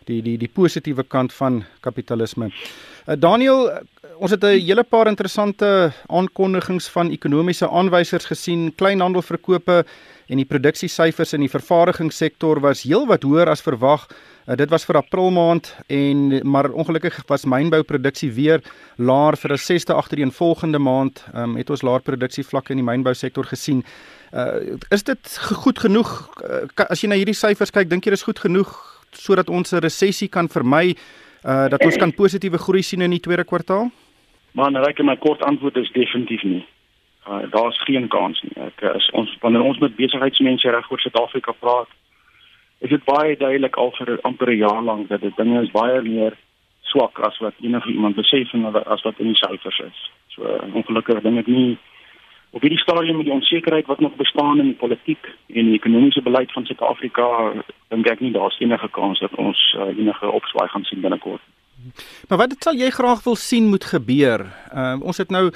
die 0.08 0.22
die 0.22 0.38
die 0.38 0.48
positiewe 0.48 1.04
kant 1.04 1.34
van 1.34 1.64
kapitalisme. 1.84 2.48
Uh, 2.48 3.16
Daniel, 3.20 3.72
ons 4.18 4.32
het 4.32 4.44
'n 4.44 4.60
hele 4.62 4.84
paar 4.84 5.08
interessante 5.08 5.92
aankondigings 6.08 6.88
van 6.88 7.12
ekonomiese 7.12 7.68
aanwysers 7.68 8.26
gesien. 8.26 8.72
Kleinhandelverkope 8.76 9.86
en 10.28 10.38
die 10.38 10.46
produksiesyfers 10.46 11.34
in 11.34 11.42
die 11.42 11.50
vervaardigingssektor 11.50 12.60
was 12.62 12.84
heelwat 12.84 13.24
hoër 13.24 13.50
as 13.50 13.62
verwag. 13.62 14.08
Uh, 14.48 14.56
dit 14.56 14.70
was 14.70 14.86
vir 14.86 14.96
April 14.96 15.32
maand 15.32 15.76
en 15.88 16.40
maar 16.48 16.72
ongelukkig 16.72 17.24
was 17.28 17.46
mynbouproduksie 17.46 18.32
weer 18.32 18.62
laer 18.96 19.36
vir 19.36 19.52
'n 19.52 19.58
6de 19.58 19.94
agtereenvolgende 19.94 20.80
maand. 20.80 21.26
Um, 21.36 21.58
het 21.58 21.70
ons 21.70 21.82
laer 21.82 22.02
produksievlakke 22.02 22.72
in 22.72 22.78
die 22.78 22.92
mynbousektor 22.92 23.44
gesien. 23.44 23.84
Uh, 24.34 24.78
is 24.90 25.04
dit 25.04 25.38
goed 25.64 25.80
genoeg 25.80 26.10
uh, 26.44 26.86
as 26.90 27.02
jy 27.02 27.10
na 27.10 27.16
hierdie 27.16 27.38
syfers 27.38 27.72
kyk, 27.72 27.90
dink 27.90 28.06
jy 28.06 28.16
dis 28.16 28.26
goed 28.26 28.40
genoeg 28.40 28.72
sodat 29.16 29.50
ons 29.50 29.72
'n 29.72 29.80
resessie 29.80 30.28
kan 30.28 30.48
vermy, 30.50 30.96
uh, 31.46 31.70
dat 31.70 31.84
ons 31.86 31.98
kan 31.98 32.12
positiewe 32.12 32.58
groei 32.58 32.82
sien 32.82 33.02
in 33.02 33.12
die 33.12 33.20
tweede 33.20 33.44
kwartaal? 33.44 33.92
Nou 34.56 34.72
reg 34.72 34.98
my 35.04 35.18
kort 35.18 35.44
antwoord 35.44 35.78
is 35.78 35.92
definitief 35.92 36.44
nie. 36.44 36.66
Uh, 37.28 37.44
Daar's 37.52 37.78
geen 37.84 38.08
kans 38.08 38.42
nie. 38.42 38.64
Ek 38.66 38.82
is 38.96 39.10
ons 39.12 39.38
wanneer 39.42 39.62
ons 39.62 39.80
met 39.80 39.96
besigheidsmense 39.96 40.70
reg 40.70 40.92
oor 40.92 41.00
Suid-Afrika 41.00 41.52
praat, 41.52 41.88
is 42.80 42.90
dit 42.90 43.04
baie 43.04 43.38
duidelik 43.38 43.76
al 43.78 43.92
vir 43.98 44.20
amper 44.22 44.52
'n 44.52 44.58
jaar 44.58 44.84
lank 44.84 45.10
dat 45.10 45.22
dit 45.22 45.36
dinge 45.38 45.64
is 45.64 45.72
baie 45.72 46.02
meer 46.02 46.38
swak 46.82 47.20
as 47.20 47.38
wat 47.40 47.54
enige 47.62 47.90
iemand 47.90 48.16
besef 48.16 48.54
en 48.54 48.66
as 48.86 49.02
wat 49.02 49.20
in 49.20 49.28
die 49.34 49.42
syfers 49.42 49.80
is. 49.80 50.12
So 50.36 50.44
ongelukkig 50.74 51.22
dink 51.22 51.40
ek 51.40 51.48
nie 51.48 51.78
op 52.56 52.64
hierdie 52.64 52.80
stadium 52.80 53.18
met 53.20 53.28
die 53.28 53.36
onsekerheid 53.36 53.86
wat 53.92 54.00
nog 54.00 54.16
bestaan 54.16 54.60
in 54.60 54.70
die 54.72 54.80
politiek 54.80 55.28
en 55.52 55.68
die 55.68 55.76
ekonomiese 55.76 56.22
beleid 56.24 56.52
van 56.56 56.64
Suid-Afrika, 56.66 57.28
dink 57.92 58.08
ek 58.08 58.24
nie 58.24 58.32
daar's 58.32 58.56
enige 58.64 58.88
kans 58.96 59.20
dat 59.20 59.36
ons 59.36 59.60
uh, 59.76 59.90
enige 59.92 60.32
opswaai 60.32 60.70
gaan 60.72 60.88
sien 60.88 61.04
binnekort. 61.04 61.44
Maar 62.30 62.40
wat 62.40 62.56
sal 62.64 62.80
jy 62.80 62.88
graag 62.96 63.26
wil 63.28 63.36
sien 63.36 63.68
moet 63.70 63.84
gebeur? 63.92 64.46
Uh, 64.72 64.96
ons 65.04 65.20
het 65.20 65.34
nou 65.36 65.50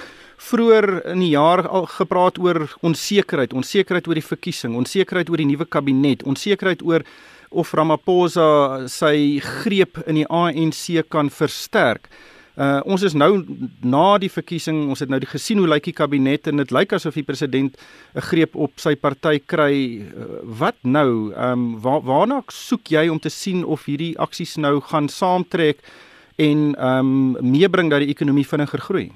vroeër 0.50 0.90
in 1.14 1.24
die 1.24 1.32
jaar 1.32 1.64
al 1.68 1.88
gepraat 1.90 2.38
oor 2.44 2.66
onsekerheid, 2.86 3.56
onsekerheid 3.56 4.08
oor 4.08 4.20
die 4.20 4.30
verkiesing, 4.34 4.76
onsekerheid 4.76 5.32
oor 5.32 5.40
die 5.40 5.48
nuwe 5.50 5.66
kabinet, 5.66 6.28
onsekerheid 6.28 6.84
oor 6.84 7.08
of 7.50 7.72
Ramaphosa 7.74 8.90
sy 8.92 9.40
greep 9.64 10.04
in 10.06 10.20
die 10.20 10.28
ANC 10.28 11.00
kan 11.08 11.32
versterk. 11.32 12.12
Uh, 12.60 12.82
ons 12.84 13.04
is 13.08 13.14
nou 13.16 13.46
na 13.82 14.18
die 14.20 14.30
verkiesing, 14.30 14.90
ons 14.92 15.00
het 15.00 15.10
nou 15.10 15.20
die 15.20 15.30
gesien 15.32 15.62
hoe 15.62 15.68
lyk 15.68 15.86
die 15.88 15.96
kabinet 15.96 16.48
en 16.48 16.60
dit 16.60 16.74
lyk 16.76 16.92
asof 16.94 17.16
die 17.16 17.24
president 17.24 17.78
'n 18.16 18.22
greep 18.22 18.56
op 18.56 18.72
sy 18.76 18.96
party 18.96 19.40
kry. 19.40 20.04
Uh, 20.04 20.44
wat 20.44 20.76
nou? 20.84 21.32
Ehm 21.32 21.52
um, 21.52 21.80
waar, 21.80 22.02
waarna 22.02 22.44
soek 22.48 22.92
jy 22.92 23.08
om 23.08 23.20
te 23.20 23.30
sien 23.30 23.64
of 23.64 23.86
hierdie 23.86 24.18
aksies 24.20 24.58
nou 24.58 24.82
gaan 24.82 25.08
saamtrek? 25.08 25.80
en 26.40 26.76
ehm 26.76 27.36
um, 27.36 27.52
meebring 27.52 27.90
dat 27.90 28.00
die 28.00 28.14
ekonomie 28.16 28.48
vinniger 28.48 28.80
groei. 28.80 29.08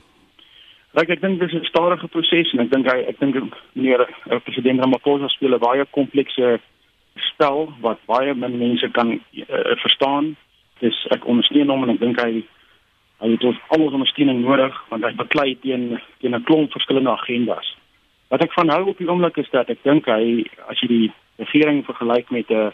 Ek 1.01 1.09
ek 1.09 1.21
dink 1.21 1.39
dis 1.39 1.53
'n 1.53 1.65
stadige 1.65 2.07
proses 2.07 2.51
en 2.53 2.59
ek 2.59 2.71
dink 2.71 2.85
hy 2.91 2.99
ek 3.11 3.19
dink 3.19 3.35
meneer 3.73 4.01
uh, 4.01 4.39
president 4.43 4.79
Ramaphosa 4.79 5.27
speel 5.27 5.55
'n 5.55 5.59
baie 5.59 5.85
komplekse 5.91 6.59
spel 7.31 7.71
wat 7.81 7.99
baie 8.05 8.33
min 8.33 8.57
mense 8.57 8.89
kan 8.91 9.13
uh, 9.13 9.75
verstaan. 9.83 10.35
Dis 10.79 10.97
ek 11.15 11.25
ondersteun 11.25 11.69
hom 11.69 11.83
en 11.83 11.95
ek 11.95 11.99
dink 11.99 12.19
hy 12.19 12.43
hy 13.23 13.31
het 13.31 13.43
ons 13.47 13.59
almal 13.71 13.95
ondersteuning 13.99 14.43
nodig 14.43 14.75
want 14.91 15.05
hy 15.07 15.13
beklei 15.15 15.49
teen 15.63 15.99
teen 16.19 16.35
'n 16.35 16.43
klomp 16.43 16.71
verskillende 16.71 17.15
agendas. 17.15 17.75
Wat 18.29 18.43
ek 18.43 18.53
van 18.53 18.69
hou 18.69 18.87
op 18.89 18.97
die 18.97 19.09
oomblik 19.09 19.37
is 19.37 19.49
dat 19.49 19.69
ek 19.69 19.83
dink 19.83 20.05
hy 20.05 20.45
as 20.67 20.79
jy 20.81 20.87
die 20.87 21.11
regering 21.37 21.85
vergelyk 21.85 22.29
met 22.31 22.51
'n 22.51 22.73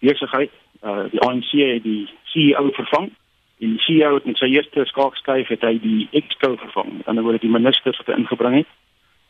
besigheid, 0.00 0.50
uh, 0.82 1.04
die 1.10 1.20
ANC 1.20 1.50
het 1.50 1.82
die 1.82 2.08
CEO 2.24 2.70
vervang 2.70 3.10
En 3.58 3.68
die 3.68 3.78
CEO 3.78 4.14
het 4.14 4.24
met 4.24 4.38
sy 4.38 4.46
eerste 4.54 4.84
skaakskyf 4.86 5.48
het 5.50 5.64
hy 5.66 5.78
die 5.82 6.06
exco 6.14 6.54
vervang. 6.60 6.92
Met 7.00 7.08
ander 7.10 7.24
woorde 7.26 7.42
die 7.42 7.50
ministers 7.50 7.98
wat 7.98 8.14
ingebring 8.14 8.60
het. 8.60 8.68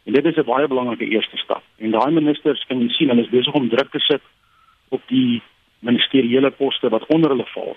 En 0.04 0.12
dit 0.12 0.24
is 0.24 0.36
'n 0.36 0.44
baie 0.44 0.68
belangrike 0.68 1.08
eerste 1.08 1.36
stap. 1.36 1.62
En 1.78 1.90
daai 1.90 2.10
ministers 2.10 2.64
kan 2.66 2.80
jy 2.80 2.88
sien 2.88 3.08
hulle 3.08 3.22
is 3.22 3.36
besig 3.36 3.54
om 3.54 3.68
druk 3.68 3.90
te 3.90 3.98
sit 3.98 4.22
op 4.88 5.02
die 5.06 5.42
ministeriële 5.78 6.50
poste 6.50 6.88
wat 6.88 7.06
onder 7.06 7.30
hulle 7.30 7.46
val. 7.46 7.76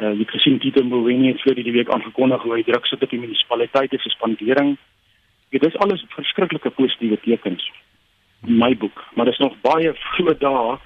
Uh, 0.00 0.14
jy 0.16 0.24
kan 0.24 0.40
sien 0.40 0.58
Tito 0.58 0.82
Mboweni 0.84 1.28
het 1.28 1.42
vir 1.44 1.54
die 1.54 1.72
week 1.72 1.90
aangekondig 1.92 2.42
hoe 2.42 2.54
hy 2.54 2.62
druk 2.64 2.86
sit 2.86 3.02
op 3.02 3.10
die 3.10 3.20
munisipaliteite 3.20 3.98
se 4.00 4.10
spandering. 4.14 4.76
Dit 5.50 5.66
is 5.66 5.76
alles 5.76 6.04
verskriklike 6.14 6.70
positiewe 6.70 7.18
tekens 7.20 7.66
in 8.46 8.56
my 8.56 8.72
boek, 8.76 9.04
maar 9.14 9.28
daar's 9.28 9.42
nog 9.42 9.58
baie 9.60 9.92
groot 10.16 10.40
dae 10.40 10.78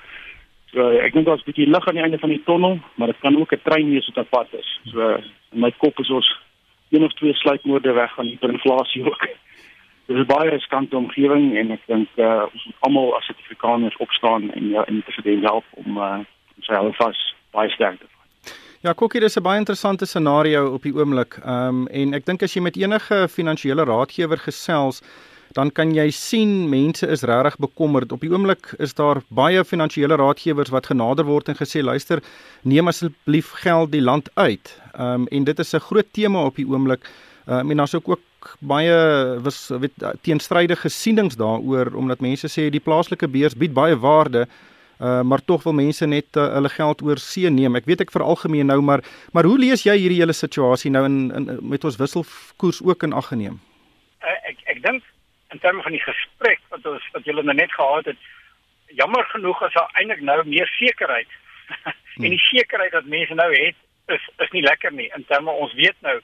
So 0.75 0.90
ek 0.99 1.14
dink 1.14 1.26
daar's 1.26 1.42
'n 1.42 1.50
bietjie 1.50 1.71
lig 1.71 1.87
aan 1.87 1.94
die 1.94 2.02
einde 2.02 2.18
van 2.18 2.33
die 2.35 2.42
tonnel, 2.44 2.80
maar 2.94 3.06
dit 3.06 3.21
kan 3.21 3.37
ook 3.38 3.52
'n 3.52 3.62
trein 3.62 3.90
wees 3.90 4.06
wat 4.06 4.25
op 4.25 4.30
pad 4.30 4.49
is. 4.59 4.80
So 4.90 5.23
in 5.54 5.61
my 5.61 5.71
kop 5.71 5.99
is 6.00 6.11
ons 6.11 6.28
een 6.90 7.04
of 7.04 7.12
twee 7.12 7.35
sluitmoorde 7.35 7.92
weg 7.92 8.14
van 8.14 8.26
hiperinflasie 8.26 9.04
ook. 9.04 9.28
Dit 10.06 10.16
is 10.16 10.26
baie 10.26 10.50
riskante 10.50 10.97
omgewing 10.97 11.56
en 11.56 11.71
ek 11.71 11.80
dink 11.87 12.09
uh, 12.16 12.42
ons 12.52 12.64
moet 12.64 12.80
almal 12.80 13.16
as 13.16 13.25
Suid-Afrikaners 13.25 13.97
opstaan 13.97 14.52
en 14.52 14.68
ja, 14.68 14.87
in 14.87 14.94
die 14.94 15.02
president 15.02 15.42
help 15.42 15.64
om 15.71 15.97
uh, 15.97 16.18
sy 16.61 16.75
hou 16.75 16.92
vas 16.92 17.35
baie 17.50 17.71
sterk 17.71 17.99
te 18.00 18.13
Ja, 18.85 18.93
Kokkie, 18.93 19.21
dis 19.21 19.37
'n 19.38 19.43
baie 19.43 19.59
interessante 19.59 20.05
scenario 20.05 20.67
op 20.75 20.83
die 20.83 20.93
oomblik. 20.93 21.38
Ehm 21.43 21.69
um, 21.69 21.87
en 21.88 22.12
ek 22.14 22.26
dink 22.26 22.43
as 22.43 22.53
jy 22.53 22.61
met 22.61 22.76
enige 22.76 23.29
finansiële 23.33 23.85
raadgewer 23.85 24.38
gesels, 24.38 25.00
dan 25.57 25.71
kan 25.73 25.95
jy 25.95 26.11
sien 26.11 26.69
mense 26.69 27.07
is 27.07 27.23
regtig 27.23 27.57
bekommerd. 27.57 28.12
Op 28.12 28.21
die 28.21 28.31
oomblik 28.31 28.75
is 28.79 28.93
daar 28.95 29.23
baie 29.29 29.64
finansiële 29.64 30.17
raadgewers 30.17 30.69
wat 30.69 30.87
genader 30.87 31.25
word 31.25 31.49
en 31.49 31.57
gesê 31.57 31.81
luister, 31.83 32.21
neem 32.62 32.88
asseblief 32.88 33.55
geld 33.64 33.91
die 33.93 34.03
land 34.03 34.29
uit. 34.35 34.76
Ehm 34.93 35.23
um, 35.23 35.26
en 35.31 35.45
dit 35.45 35.59
is 35.59 35.73
'n 35.75 35.81
groot 35.81 36.12
tema 36.12 36.45
op 36.45 36.57
die 36.57 36.69
oomblik. 36.69 37.09
Ehm 37.47 37.59
um, 37.59 37.71
en 37.71 37.76
daar's 37.76 37.95
ook 37.95 38.09
ook 38.09 38.57
baie 38.61 39.41
was 39.41 39.71
weet 39.81 39.97
teenstrydige 40.21 40.88
sienings 40.88 41.37
daaroor 41.37 41.95
omdat 41.95 42.21
mense 42.21 42.49
sê 42.49 42.69
die 42.71 42.85
plaaslike 42.85 43.29
beurs 43.29 43.57
bied 43.57 43.73
baie 43.73 43.97
waarde 43.97 44.47
Uh 45.00 45.22
maar 45.22 45.44
tog 45.44 45.62
wil 45.62 45.72
mense 45.72 46.06
net 46.06 46.36
uh, 46.36 46.46
hulle 46.54 46.68
geld 46.68 47.02
oor 47.02 47.18
see 47.18 47.50
neem. 47.50 47.74
Ek 47.76 47.88
weet 47.90 48.04
ek 48.04 48.14
veralgemeen 48.14 48.66
nou, 48.66 48.80
maar 48.80 49.02
maar 49.32 49.44
hoe 49.44 49.58
lees 49.58 49.82
jy 49.82 49.96
hierdie 49.98 50.20
hele 50.20 50.36
situasie 50.36 50.90
nou 50.90 51.04
in, 51.04 51.18
in 51.34 51.48
met 51.62 51.84
ons 51.84 51.98
wisselkoers 51.98 52.82
ook 52.82 53.02
in 53.02 53.12
ag 53.12 53.32
geneem? 53.32 53.58
Uh, 54.22 54.38
ek 54.50 54.62
ek 54.76 54.82
dink 54.82 55.02
in 55.50 55.58
terme 55.58 55.82
van 55.82 55.94
die 55.94 56.04
gesprek 56.04 56.62
wat 56.70 56.86
ons 56.86 57.10
wat 57.12 57.26
julle 57.26 57.42
nou 57.42 57.56
net 57.56 57.72
gehad 57.72 58.06
het, 58.12 58.30
jammer 58.94 59.26
genoeg 59.32 59.62
is 59.66 59.74
daar 59.74 59.90
eintlik 59.98 60.22
nou 60.22 60.38
meer 60.46 60.70
sekerheid. 60.78 61.30
en 62.24 62.30
die 62.30 62.44
sekerheid 62.50 62.94
wat 62.94 63.10
mense 63.10 63.34
nou 63.34 63.50
het 63.54 63.76
is 64.14 64.30
is 64.46 64.50
nie 64.54 64.62
lekker 64.62 64.92
nie. 64.92 65.10
In 65.16 65.26
terme 65.26 65.50
ons 65.50 65.74
weet 65.74 65.96
nou 66.06 66.20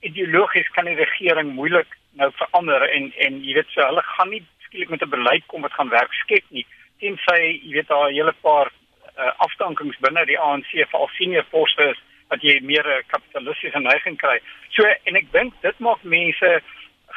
ideologies 0.00 0.68
kan 0.74 0.88
die 0.88 0.98
regering 0.98 1.52
moeilik 1.54 1.90
nou 2.18 2.30
verander 2.40 2.84
en 2.88 3.12
en 3.26 3.40
jy 3.44 3.58
weet 3.58 3.70
so 3.74 3.84
hulle 3.84 4.04
gaan 4.14 4.32
nie 4.32 4.42
skielik 4.66 4.90
met 4.90 5.02
'n 5.02 5.14
beleid 5.16 5.46
kom 5.46 5.62
wat 5.62 5.76
gaan 5.76 5.88
werk 5.88 6.12
skep 6.12 6.44
nie. 6.48 6.66
Tensy 6.98 7.40
jy 7.62 7.72
weet 7.76 7.88
daar 7.88 8.10
'n 8.10 8.14
hele 8.14 8.34
paar 8.42 8.72
uh, 9.18 9.32
afdankings 9.46 9.98
binne 10.04 10.24
die 10.26 10.38
ANC 10.38 10.70
vir 10.72 10.98
al 11.00 11.10
senior 11.18 11.46
poste 11.50 11.90
is 11.92 12.00
dat 12.28 12.42
jy 12.42 12.60
meer 12.62 12.86
'n 12.86 13.06
kapitalistiese 13.06 13.80
neiging 13.80 14.16
kry. 14.16 14.38
So 14.70 14.82
en 15.04 15.16
ek 15.16 15.32
dink 15.32 15.54
dit 15.62 15.78
maak 15.78 16.02
mense 16.02 16.62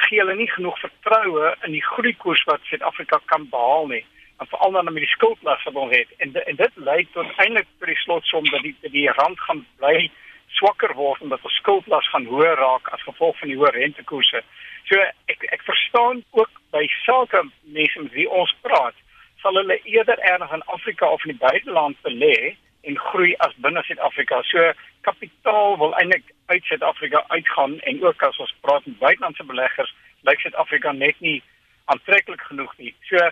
gee 0.06 0.20
hulle 0.20 0.36
nie 0.36 0.52
genoeg 0.52 0.80
vertroue 0.80 1.56
in 1.66 1.72
die 1.72 1.84
groeikoers 1.84 2.44
wat 2.50 2.64
Suid-Afrika 2.64 3.20
kan 3.26 3.50
behaal 3.50 3.88
nie 3.88 4.06
en 4.40 4.48
veral 4.48 4.72
dan 4.72 4.94
met 4.94 5.04
die 5.04 5.16
skuldlas 5.16 5.64
wat 5.64 5.76
ons 5.76 5.96
het 5.96 6.10
en 6.18 6.32
de, 6.32 6.44
en 6.44 6.56
dit 6.56 6.72
lei 6.76 7.08
tot 7.14 7.28
eintlik 7.38 7.68
tot 7.80 7.88
die 7.88 8.02
slotsom 8.06 8.50
dat 8.50 8.62
die 8.66 8.76
die 8.82 9.10
rand 9.20 9.40
gaan 9.40 9.66
bly 9.78 10.10
swakker 10.58 10.94
word 10.96 11.22
omdat 11.22 11.44
ons 11.44 11.60
skuldlas 11.62 12.10
gaan 12.14 12.26
hoër 12.26 12.58
raak 12.58 12.90
as 12.96 13.06
gevolg 13.10 13.38
van 13.40 13.52
die 13.52 13.58
hoë 13.60 13.72
rentekoerse. 13.76 14.42
So 14.90 14.98
ek 15.34 15.46
ek 15.58 15.64
verstaan 15.68 16.24
ook 16.32 16.62
by 16.74 16.88
sake 17.04 17.44
mense 17.78 18.08
wie 18.16 18.28
ons 18.30 18.54
praat, 18.66 18.98
sal 19.41 19.57
hulle 19.60 19.79
eerder 19.83 20.19
ergens 20.19 20.51
in 20.51 20.63
Afrika 20.75 21.10
of 21.10 21.25
in 21.25 21.33
die 21.33 21.41
buiteland 21.48 21.98
belê 22.01 22.55
en 22.81 22.98
groei 22.98 23.36
as 23.45 23.53
binne 23.62 23.83
Suid-Afrika. 23.83 24.41
So 24.50 24.71
kapitaal 25.01 25.77
wil 25.77 25.93
eintlik 26.00 26.33
uit 26.45 26.63
Suid-Afrika 26.63 27.24
uitgaan 27.27 27.79
en 27.79 28.03
ook 28.03 28.24
as 28.24 28.38
ons 28.38 28.55
praat 28.62 28.86
met 28.86 29.00
buitelandse 29.00 29.43
beleggers, 29.43 29.93
lyk 30.21 30.39
Suid-Afrika 30.39 30.91
net 30.91 31.19
nie 31.19 31.41
aantreklik 31.86 32.41
genoeg 32.50 32.74
nie. 32.77 32.93
So 33.10 33.29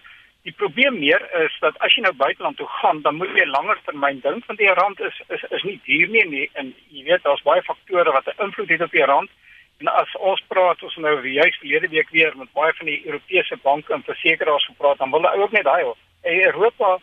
die 0.47 0.53
probleem 0.55 0.99
meer 0.99 1.23
is 1.43 1.55
dat 1.63 1.77
as 1.85 1.95
jy 1.95 2.05
nou 2.05 2.13
buiteland 2.17 2.57
toe 2.57 2.67
gaan, 2.79 3.01
dan 3.01 3.19
moet 3.19 3.33
jy 3.37 3.45
langer 3.49 3.81
termyn 3.85 4.21
dink 4.23 4.45
want 4.47 4.61
die 4.61 4.73
rand 4.81 5.01
is 5.09 5.21
is 5.35 5.43
is 5.57 5.65
nie 5.67 5.79
duur 5.85 6.13
nie 6.13 6.23
en, 6.23 6.35
en 6.61 6.73
jy 6.95 7.05
weet 7.09 7.25
daar's 7.27 7.45
baie 7.47 7.65
faktore 7.67 8.13
wat 8.15 8.29
'n 8.33 8.43
invloed 8.47 8.69
het 8.69 8.85
op 8.87 8.95
die 8.95 9.05
rand. 9.05 9.29
En 9.79 9.87
as 9.87 10.15
ons 10.15 10.41
praat 10.47 10.81
ons 10.83 10.95
nou 10.95 11.13
juis 11.27 11.57
verlede 11.57 11.87
week 11.87 12.09
weer 12.09 12.33
met 12.37 12.51
baie 12.53 12.73
van 12.73 12.85
die 12.85 13.01
Europese 13.05 13.57
banke 13.63 13.93
en 13.93 14.03
versekerings 14.03 14.65
gepraat, 14.65 14.97
dan 14.97 15.11
wil 15.11 15.23
hulle 15.23 15.43
ook 15.43 15.51
net 15.55 15.63
daai 15.63 15.83
hoor. 15.83 15.97
Europa 16.23 16.97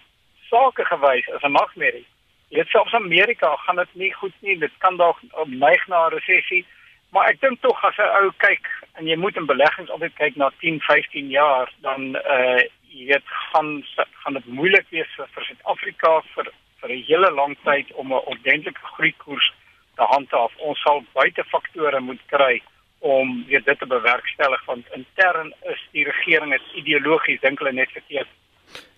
sake 0.50 0.84
gewys 0.84 1.30
as 1.34 1.42
'n 1.42 1.56
magmerrie. 1.56 2.06
Jy 2.48 2.56
weet 2.58 2.68
selfs 2.68 2.94
Amerika 2.94 3.56
gaan 3.56 3.76
dit 3.76 3.94
nie 3.94 4.12
goed 4.12 4.34
nie. 4.40 4.58
Dit 4.58 4.72
kan 4.78 4.96
dalk 4.96 5.18
neig 5.46 5.86
na 5.86 6.06
'n 6.06 6.12
resessie. 6.12 6.66
Maar 7.10 7.28
ek 7.28 7.40
dink 7.40 7.60
tog 7.60 7.84
as 7.84 7.96
'n 7.96 8.24
ou 8.24 8.30
kyk 8.36 8.66
en 8.94 9.06
jy 9.06 9.16
moet 9.16 9.36
in 9.36 9.46
beleggings 9.46 9.90
altyd 9.90 10.14
kyk 10.14 10.36
na 10.36 10.50
10, 10.60 10.80
15 10.80 11.28
jaar, 11.28 11.72
dan 11.80 12.16
uh 12.16 12.60
jy 12.96 13.06
weet 13.06 13.26
gaan 13.52 13.84
gaan 14.22 14.32
dit 14.32 14.46
moeilik 14.46 14.86
wees 14.90 15.10
vir 15.16 15.44
Suid-Afrika 15.44 16.20
vir 16.34 16.46
vir 16.80 16.90
'n 16.90 17.02
hele 17.08 17.30
lang 17.30 17.56
tyd 17.64 17.92
om 17.92 18.12
'n 18.12 18.26
ordentlike 18.32 18.80
groeikoers 18.82 19.48
te 19.48 19.65
handhaaf. 20.04 20.52
Ons 20.58 20.80
sal 20.82 21.04
buite 21.12 21.44
faktore 21.44 22.00
moet 22.00 22.20
kry 22.26 22.62
om 22.98 23.44
weet 23.48 23.64
dit 23.64 23.78
te 23.78 23.86
bewerkstellig 23.86 24.64
want 24.64 24.86
intern 24.94 25.52
is 25.72 25.80
die 25.92 26.04
regering 26.04 26.52
het 26.52 26.62
ideologies 26.74 27.40
dink 27.40 27.58
hulle 27.58 27.72
net 27.72 27.90
verkeerd. 27.92 28.28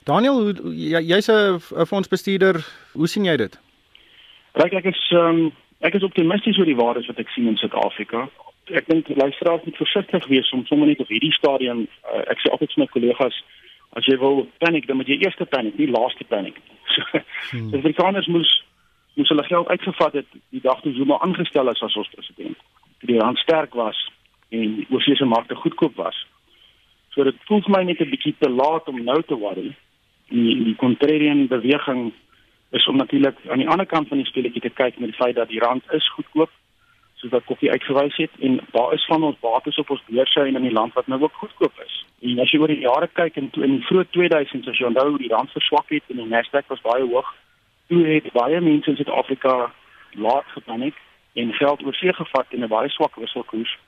Daniel, 0.09 0.55
jy, 0.73 1.01
jy's 1.05 1.29
'n 1.29 1.87
fondsbestuurder. 1.87 2.65
Hoe 2.93 3.09
sien 3.09 3.25
jy 3.25 3.37
dit? 3.37 3.59
Kyk, 4.53 4.73
ek 4.73 4.85
is 4.85 5.11
um, 5.13 5.53
ek 5.81 5.95
is 5.95 6.03
optimisties 6.03 6.59
oor 6.59 6.65
die 6.65 6.79
waardes 6.79 7.07
wat 7.07 7.19
ek 7.19 7.29
sien 7.29 7.47
in 7.47 7.57
Suid-Afrika. 7.57 8.29
Ek 8.73 8.87
dink 8.87 9.09
luisteraars 9.09 9.65
moet 9.65 9.77
versigtig 9.77 10.27
wees 10.27 10.51
om 10.53 10.67
sommer 10.67 10.89
net 10.89 11.01
op 11.01 11.09
hierdie 11.09 11.33
stadium 11.33 11.87
uh, 11.87 12.25
ek 12.33 12.41
sê 12.41 12.51
altyd 12.51 12.73
vir 12.73 12.85
my 12.85 12.89
kollegas 12.95 13.37
as 13.97 14.07
jy 14.07 14.19
wil 14.21 14.47
paniek, 14.59 14.87
dan 14.87 14.97
moet 14.97 15.09
jy 15.09 15.17
eers 15.23 15.37
paniek, 15.49 15.77
nie 15.79 15.91
laaste 15.91 16.25
paniek. 16.29 16.59
So, 16.89 17.05
hmm. 17.53 17.69
die 17.71 17.79
Afrikaners 17.79 18.27
moes 18.27 18.49
moes 19.19 19.29
hulle 19.29 19.45
geld 19.45 19.69
uitgevat 19.69 20.13
het 20.13 20.27
die 20.55 20.63
dag 20.63 20.81
toe 20.81 20.93
Zuma 20.95 21.19
aangestel 21.19 21.71
is 21.71 21.83
as 21.83 21.97
ons 21.99 22.11
president. 22.15 22.59
Toe 23.03 23.09
die 23.11 23.19
rand 23.19 23.39
sterk 23.39 23.75
was 23.75 23.99
en 24.55 24.85
oorsese 24.95 25.27
markte 25.27 25.59
goedkoop 25.59 25.97
was. 25.99 26.21
So 27.15 27.27
dit 27.27 27.41
voel 27.51 27.65
vir 27.67 27.75
my 27.77 27.83
net 27.89 28.01
'n 28.01 28.11
bietjie 28.15 28.35
te 28.39 28.51
laat 28.51 28.89
om 28.89 29.03
nou 29.05 29.23
te 29.23 29.35
worry. 29.35 29.75
Die 30.31 30.65
die 30.65 30.77
contrarian 30.77 31.49
beweging 31.49 32.13
is 32.71 32.87
om 32.87 32.97
natuurlik 32.97 33.37
aan 33.49 33.59
die 33.59 33.69
ander 33.69 33.87
kant 33.87 34.09
van 34.09 34.19
die 34.19 34.27
speletjie 34.27 34.61
te 34.61 34.77
kyk 34.81 34.99
met 34.99 35.11
die 35.11 35.21
feit 35.23 35.35
dat 35.35 35.49
die 35.49 35.65
rand 35.67 35.83
is 35.93 36.09
goedkoop 36.15 36.51
soos 37.19 37.31
wat 37.31 37.45
Koffie 37.45 37.71
uitgewys 37.71 38.17
het 38.17 38.31
en 38.39 38.61
daar 38.71 38.93
is 38.95 39.07
van 39.07 39.23
ons 39.23 39.39
bates 39.41 39.79
op 39.79 39.91
ons 39.91 40.03
beurse 40.07 40.41
en 40.41 40.57
in 40.57 40.63
die 40.63 40.79
land 40.81 40.93
wat 40.95 41.07
nou 41.07 41.21
ook 41.23 41.35
goedkoop 41.35 41.73
is. 41.85 42.05
En 42.23 42.39
as 42.39 42.51
jy 42.51 42.61
oor 42.61 42.71
die 42.71 42.87
jare 42.87 43.09
kyk 43.13 43.37
en 43.37 43.51
toe 43.51 43.65
in 43.65 43.79
die 43.79 43.87
vroeë 43.87 44.07
2000s 44.15 44.69
as 44.69 44.79
jy 44.79 44.87
onthou 44.87 45.19
die 45.19 45.33
rand 45.35 45.51
verswak 45.51 45.89
het 45.89 46.05
en 46.09 46.17
die 46.23 46.31
Nasdaq 46.31 46.67
was 46.69 46.85
baie 46.87 47.03
hoog, 47.03 47.35
toe 47.89 48.07
het 48.07 48.33
baie 48.33 48.61
mense 48.61 48.91
in 48.91 48.97
Suid-Afrika 48.97 49.73
laat 50.11 50.45
gepaniek 50.47 50.97
en 51.35 51.53
geld 51.53 51.85
oorsee 51.85 52.13
gevat 52.13 52.47
in 52.51 52.65
'n 52.65 52.69
baie 52.69 52.89
swak 52.89 53.15
wisselkoers 53.17 53.79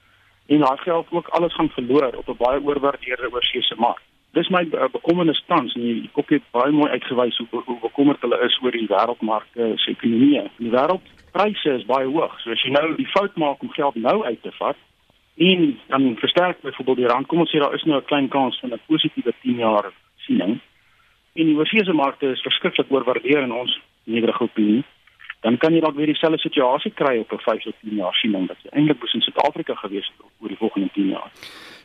en 0.46 0.58
daai 0.60 0.78
geld 0.78 1.06
ook 1.10 1.28
alles 1.28 1.54
gaan 1.54 1.68
verloor 1.68 2.12
op 2.16 2.28
'n 2.28 2.42
baie 2.44 2.62
oorwaardeerde 2.62 3.32
oorsese 3.32 3.74
mark. 3.78 4.00
Dis 4.32 4.48
my 4.48 4.68
bekommernis 4.92 5.42
tans 5.46 5.74
en 5.74 5.80
die 5.80 6.10
kopie 6.12 6.36
het 6.36 6.50
baie 6.50 6.72
mooi 6.72 6.90
uitgewys 6.90 7.36
hoe 7.36 7.62
hoe 7.64 7.80
bekommerd 7.80 8.20
hulle 8.20 8.38
is 8.40 8.58
oor 8.62 8.70
die 8.70 8.86
wêreldmarkte 8.86 9.72
se 9.74 9.90
ekonomie. 9.90 10.50
Die 10.56 10.70
wêreldpryse 10.70 11.70
is 11.78 11.84
baie 11.84 12.06
hoog. 12.06 12.40
So 12.40 12.50
as 12.50 12.62
jy 12.62 12.70
nou 12.70 12.96
die 12.96 13.10
fout 13.10 13.36
maak 13.36 13.62
om 13.62 13.70
geld 13.70 13.94
nou 13.94 14.24
uit 14.24 14.42
te 14.42 14.52
vat 14.52 14.76
en 15.36 15.78
dan 15.88 16.16
versterk 16.16 16.60
byvoorbeeld 16.60 16.96
die 16.96 17.06
rand, 17.06 17.26
kom 17.26 17.38
ons 17.38 17.50
sê 17.50 17.58
daar 17.58 17.74
is 17.74 17.84
nou 17.84 17.98
'n 18.00 18.04
klein 18.04 18.28
kans 18.28 18.60
van 18.60 18.72
'n 18.72 18.80
positiewe 18.86 19.34
10 19.42 19.56
jaar 19.56 19.92
siening. 20.16 20.60
En 21.34 21.46
die 21.46 21.56
oorsese 21.56 21.92
markte 21.92 22.26
is 22.26 22.42
verskriklik 22.42 22.86
oorwaardeer 22.90 23.42
in 23.42 23.52
ons 23.52 23.80
nederige 24.11 24.42
opinie, 24.42 24.85
dan 25.40 25.57
kan 25.57 25.73
jy 25.73 25.81
dalk 25.81 25.96
weer 25.96 26.11
dieselfde 26.11 26.38
situasie 26.42 26.92
kry 26.92 27.18
op 27.18 27.33
'n 27.33 27.38
5 27.38 27.62
tot 27.62 27.75
10 27.81 27.96
jaar 27.96 28.14
siening 28.14 28.49
dat 28.49 28.57
jy 28.62 28.70
eintlik 28.73 29.01
moes 29.01 29.14
in 29.14 29.20
Suid-Afrika 29.20 29.75
gewees 29.75 30.07
het 30.07 30.27
oor 30.40 30.49
die 30.49 30.57
volgende 30.57 30.88
10 30.94 31.09
jaar. 31.09 31.31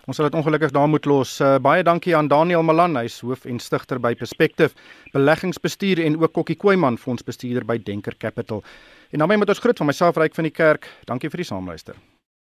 Ons 0.05 0.15
sal 0.15 0.29
dit 0.29 0.35
ongelukkig 0.37 0.71
daar 0.71 0.87
moet 0.87 1.05
los. 1.05 1.39
Uh, 1.41 1.55
baie 1.57 1.83
dankie 1.83 2.15
aan 2.15 2.27
Daniel 2.27 2.63
Malan, 2.63 2.95
hy's 2.95 3.21
hoof 3.21 3.45
en 3.45 3.59
stigter 3.59 3.99
by 3.99 4.13
Perspective 4.15 4.75
Beleggingsbestuur 5.13 6.03
en 6.05 6.19
ook 6.21 6.33
Kokkie 6.33 6.55
Koeman, 6.55 6.97
fondsbestuurder 6.97 7.65
by 7.65 7.77
Denker 7.83 8.17
Capital. 8.17 8.63
En 9.11 9.19
dan 9.19 9.37
moet 9.37 9.49
ons 9.49 9.59
groet 9.59 9.77
van 9.77 9.85
myself 9.85 10.17
ryk 10.17 10.35
van 10.35 10.43
die 10.43 10.53
kerk. 10.53 10.89
Dankie 11.05 11.29
vir 11.29 11.37
die 11.37 11.45
saamluister. 11.45 11.95